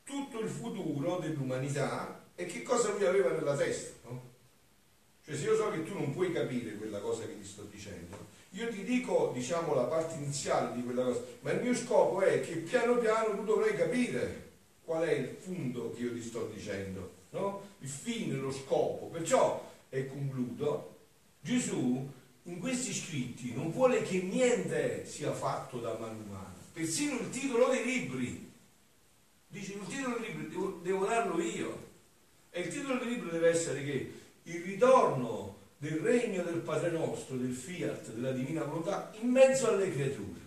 tutto 0.04 0.40
il 0.40 0.48
futuro 0.48 1.18
dell'umanità 1.18 2.26
e 2.34 2.44
che 2.46 2.62
cosa 2.62 2.90
lui 2.90 3.06
aveva 3.06 3.30
nella 3.30 3.56
testa. 3.56 4.08
No? 4.08 4.32
Cioè 5.24 5.36
se 5.36 5.44
io 5.44 5.56
so 5.56 5.70
che 5.70 5.84
tu 5.84 5.94
non 5.94 6.12
puoi 6.12 6.32
capire 6.32 6.74
quella 6.74 7.00
cosa 7.00 7.24
che 7.24 7.38
ti 7.38 7.46
sto 7.46 7.66
dicendo, 7.70 8.26
io 8.50 8.68
ti 8.68 8.84
dico 8.84 9.30
diciamo 9.34 9.74
la 9.74 9.84
parte 9.84 10.16
iniziale 10.16 10.74
di 10.76 10.82
quella 10.82 11.02
cosa, 11.02 11.22
ma 11.40 11.50
il 11.52 11.62
mio 11.62 11.74
scopo 11.74 12.20
è 12.20 12.42
che 12.42 12.56
piano 12.56 12.98
piano 12.98 13.34
tu 13.34 13.44
dovrai 13.44 13.74
capire 13.74 14.50
qual 14.84 15.02
è 15.02 15.12
il 15.12 15.28
punto 15.28 15.92
che 15.92 16.02
io 16.02 16.12
ti 16.12 16.22
sto 16.22 16.50
dicendo, 16.54 17.10
no? 17.30 17.62
il 17.78 17.88
fine, 17.88 18.36
lo 18.36 18.52
scopo. 18.52 19.06
Perciò, 19.06 19.72
e 19.88 20.06
concludo, 20.06 20.96
Gesù 21.40 22.06
in 22.42 22.58
questi 22.58 22.92
scritti 22.92 23.54
non 23.54 23.70
vuole 23.70 24.02
che 24.02 24.20
niente 24.20 25.06
sia 25.06 25.32
fatto 25.32 25.78
da 25.78 25.96
mano 25.98 26.18
umana, 26.26 26.54
persino 26.74 27.18
il 27.18 27.30
titolo 27.30 27.68
dei 27.68 27.82
libri. 27.82 28.52
Dice 29.48 29.72
il 29.72 29.86
titolo 29.86 30.18
dei 30.18 30.28
libri 30.28 30.48
devo, 30.48 30.80
devo 30.82 31.06
darlo 31.06 31.40
io. 31.40 31.92
E 32.50 32.60
il 32.60 32.68
titolo 32.68 32.98
del 32.98 33.08
libro 33.08 33.30
deve 33.30 33.48
essere 33.48 33.82
che 33.82 34.12
il 34.44 34.62
ritorno 34.62 35.56
del 35.78 35.98
regno 35.98 36.42
del 36.42 36.60
Padre 36.60 36.90
nostro, 36.90 37.36
del 37.36 37.54
fiat, 37.54 38.12
della 38.12 38.32
divina 38.32 38.64
volontà, 38.64 39.12
in 39.20 39.30
mezzo 39.30 39.68
alle 39.68 39.90
creature. 39.90 40.40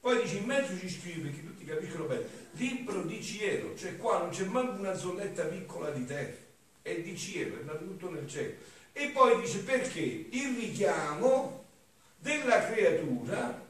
Poi 0.00 0.22
dice 0.22 0.36
in 0.36 0.44
mezzo 0.44 0.78
ci 0.78 0.88
scrive, 0.88 1.28
perché 1.28 1.46
tutti 1.46 1.64
capiscono 1.64 2.04
bene, 2.04 2.26
libro 2.52 3.02
di 3.02 3.22
cielo, 3.22 3.74
cioè 3.76 3.96
qua 3.96 4.18
non 4.18 4.30
c'è 4.30 4.44
manco 4.44 4.78
una 4.78 4.94
zolletta 4.94 5.44
piccola 5.44 5.90
di 5.90 6.04
terra, 6.04 6.36
è 6.82 7.00
di 7.00 7.16
cielo, 7.16 7.60
è 7.60 7.64
nato 7.64 7.84
tutto 7.84 8.10
nel 8.10 8.28
cielo. 8.28 8.54
E 8.92 9.08
poi 9.08 9.40
dice 9.40 9.60
perché 9.60 10.00
il 10.00 10.56
richiamo 10.58 11.64
della 12.18 12.66
creatura 12.66 13.66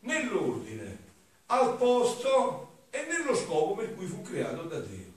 nell'ordine, 0.00 0.98
al 1.46 1.76
posto 1.76 2.84
e 2.90 3.06
nello 3.08 3.34
scopo 3.34 3.74
per 3.74 3.94
cui 3.94 4.06
fu 4.06 4.22
creato 4.22 4.62
da 4.64 4.80
Dio. 4.80 5.09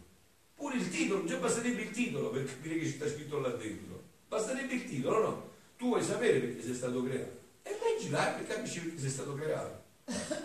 Pure 0.63 0.78
il 0.78 0.89
titolo, 0.89 1.26
già 1.26 1.36
basterebbe 1.36 1.82
il 1.82 1.91
titolo 1.91 2.30
per 2.30 2.45
capire 2.45 2.80
che 2.80 2.86
ci 2.86 2.93
sta 2.93 3.06
scritto 3.06 3.38
là 3.41 3.49
dentro. 3.49 4.02
Basterebbe 4.30 4.76
il 4.76 4.88
titolo, 4.88 5.19
no? 5.19 5.49
Tu 5.76 5.88
vuoi 5.88 6.02
sapere 6.02 6.39
perché 6.39 6.63
sei 6.63 6.73
stato 6.73 7.04
creato. 7.04 7.38
E 7.63 7.78
leggi 7.82 8.10
là 8.10 8.39
e 8.39 8.47
capisci 8.47 8.80
perché 8.80 9.02
sei 9.02 9.10
stato 9.10 9.34
creato. 9.34 9.84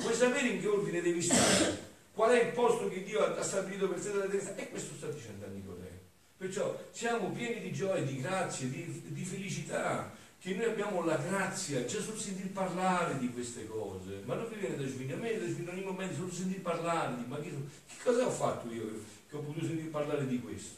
Vuoi 0.00 0.14
sapere 0.14 0.48
in 0.48 0.61
che 0.61 0.66
ordine 0.66 1.02
devi 1.02 1.22
stare? 1.22 1.78
Qual 2.12 2.33
è 2.33 2.42
il 2.42 2.52
posto 2.52 2.88
che 2.88 3.04
Dio 3.04 3.24
ha 3.33 3.42
stabilito 3.44 3.88
per 3.88 4.00
te 4.00 4.11
dalla 4.11 4.26
testa? 4.26 4.57
E 4.57 4.68
questo 4.70 4.96
sta 4.96 5.07
dicendo 5.07 5.44
a 5.44 5.48
Nicodemo. 5.50 5.98
Perciò 6.37 6.76
siamo 6.90 7.31
pieni 7.31 7.61
di 7.61 7.72
gioia, 7.72 8.02
di 8.02 8.20
grazie, 8.20 8.70
di, 8.70 9.02
di 9.07 9.24
felicità, 9.24 10.12
che 10.40 10.52
noi 10.52 10.64
abbiamo 10.64 11.04
la 11.04 11.16
grazia 11.16 11.85
già 11.85 12.00
sul 12.00 12.18
sentir 12.18 12.50
parlare 12.50 13.18
di 13.18 13.31
queste 13.33 13.68
cose. 13.68 14.22
Ma 14.24 14.35
non 14.35 14.48
vi 14.48 14.57
viene 14.57 14.78
da 14.78 14.85
svignare, 14.85 15.20
a 15.20 15.22
me 15.22 15.38
da 15.38 15.46
svignare 15.46 15.76
ogni 15.76 15.87
momento 15.87 16.14
sul 16.16 16.33
sentir 16.33 16.61
parlare 16.61 17.14
di 17.14 17.24
ma 17.28 17.38
che, 17.38 17.50
che 17.50 17.94
cosa 18.02 18.26
ho 18.26 18.31
fatto 18.31 18.68
io 18.72 19.16
che 19.29 19.37
ho 19.37 19.41
potuto 19.41 19.67
sentir 19.67 19.91
parlare 19.91 20.27
di 20.27 20.41
questo? 20.41 20.77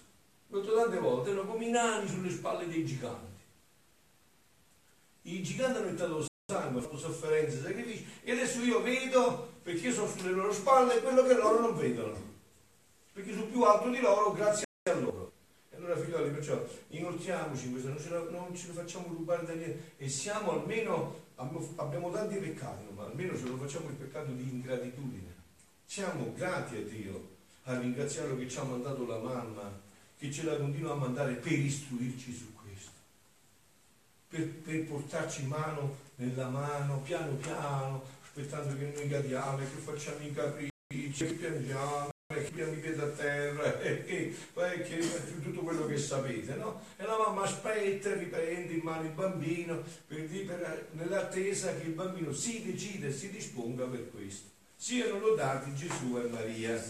L'ho 0.49 0.61
detto 0.61 0.75
tante 0.75 0.99
volte, 0.99 1.31
erano 1.31 1.47
come 1.49 1.67
i 1.67 1.71
nani 1.71 2.09
sulle 2.09 2.31
spalle 2.31 2.67
dei 2.67 2.85
giganti. 2.85 3.39
I 5.23 5.43
giganti 5.43 5.79
hanno 5.79 5.91
mettato 5.91 6.27
sangue, 6.47 6.81
fatto 6.81 6.99
sofferenze, 6.99 7.63
sacrifici, 7.63 8.05
e 8.25 8.33
adesso 8.33 8.61
io 8.63 8.83
vedo, 8.83 9.53
perché 9.63 9.87
io 9.87 9.93
sono 9.93 10.09
sulle 10.09 10.33
loro 10.33 10.53
spalle, 10.53 11.01
quello 11.01 11.23
che 11.23 11.35
loro 11.35 11.61
non 11.61 11.77
vedono. 11.77 12.29
Perché 13.13 13.33
sono 13.33 13.47
più 13.47 13.63
alto 13.63 13.89
di 13.89 14.01
loro 14.01 14.33
grazie 14.33 14.65
a 14.91 14.95
loro. 14.95 15.33
E 15.71 15.77
allora 15.77 15.97
figlioli, 15.97 16.31
perciò 16.31 16.61
inoltriamoci 16.89 17.67
in 17.67 17.81
non 17.85 18.01
ce, 18.01 18.09
la, 18.09 18.19
non 18.31 18.57
ce 18.57 18.67
lo 18.67 18.73
facciamo 18.73 19.07
rubare 19.09 19.47
da 19.47 19.53
niente 19.53 19.93
e 19.99 20.09
siamo 20.09 20.51
almeno, 20.53 21.15
abbiamo 21.77 22.11
tanti 22.11 22.37
peccati, 22.39 22.83
ma 22.93 23.05
almeno 23.05 23.37
ce 23.37 23.45
lo 23.45 23.57
facciamo 23.57 23.89
il 23.89 23.95
peccato 23.95 24.33
di 24.33 24.43
ingratitudine. 24.51 25.39
Siamo 25.85 26.33
grati 26.35 26.77
a 26.77 26.83
Dio 26.83 27.30
a 27.65 27.79
ringraziarlo 27.79 28.37
che 28.37 28.49
ci 28.49 28.59
ha 28.59 28.63
mandato 28.65 29.07
la 29.07 29.19
mamma, 29.19 29.81
che 30.19 30.31
ce 30.31 30.45
la 30.45 30.57
continua 30.57 30.93
a 30.93 30.97
mandare 30.97 31.35
per 31.35 31.53
istruirci 31.53 32.35
su 32.35 32.55
questo, 32.55 32.91
per, 34.29 34.49
per 34.49 34.85
portarci 34.85 35.45
mano 35.47 35.97
nella 36.17 36.49
mano, 36.49 37.01
piano 37.01 37.35
piano, 37.37 38.03
aspettando 38.23 38.77
che 38.77 38.93
noi 38.95 39.09
cadiamo, 39.09 39.59
che 39.59 39.65
facciamo 39.65 40.21
i 40.21 40.33
capricci, 40.33 41.25
che 41.27 41.33
piangiamo, 41.35 42.11
che 42.29 42.47
abbiamo 42.47 42.73
i 42.73 42.77
piedi 42.77 43.01
a 43.01 43.09
terra, 43.09 43.81
e 43.83 44.05
che, 44.05 44.37
e 44.55 44.83
che 44.83 45.43
tutto 45.43 45.61
quello 45.61 45.87
che 45.87 45.97
sapete, 45.97 46.55
no? 46.55 46.81
E 46.97 47.05
la 47.05 47.19
mamma 47.19 47.43
aspetta, 47.43 48.15
riprende 48.15 48.75
in 48.75 48.81
mano 48.83 49.03
il 49.03 49.13
bambino, 49.13 49.83
per, 50.07 50.27
per, 50.27 50.89
nell'attesa 50.93 51.75
che 51.77 51.87
il 51.87 51.93
bambino 51.95 52.33
si 52.33 52.63
decida 52.65 53.09
e 53.09 53.13
si 53.13 53.31
disponga 53.31 53.85
per 53.85 54.11
questo. 54.11 54.49
Siano 54.77 55.19
lodati 55.19 55.75
Gesù 55.75 56.17
e 56.17 56.29
Maria. 56.29 56.83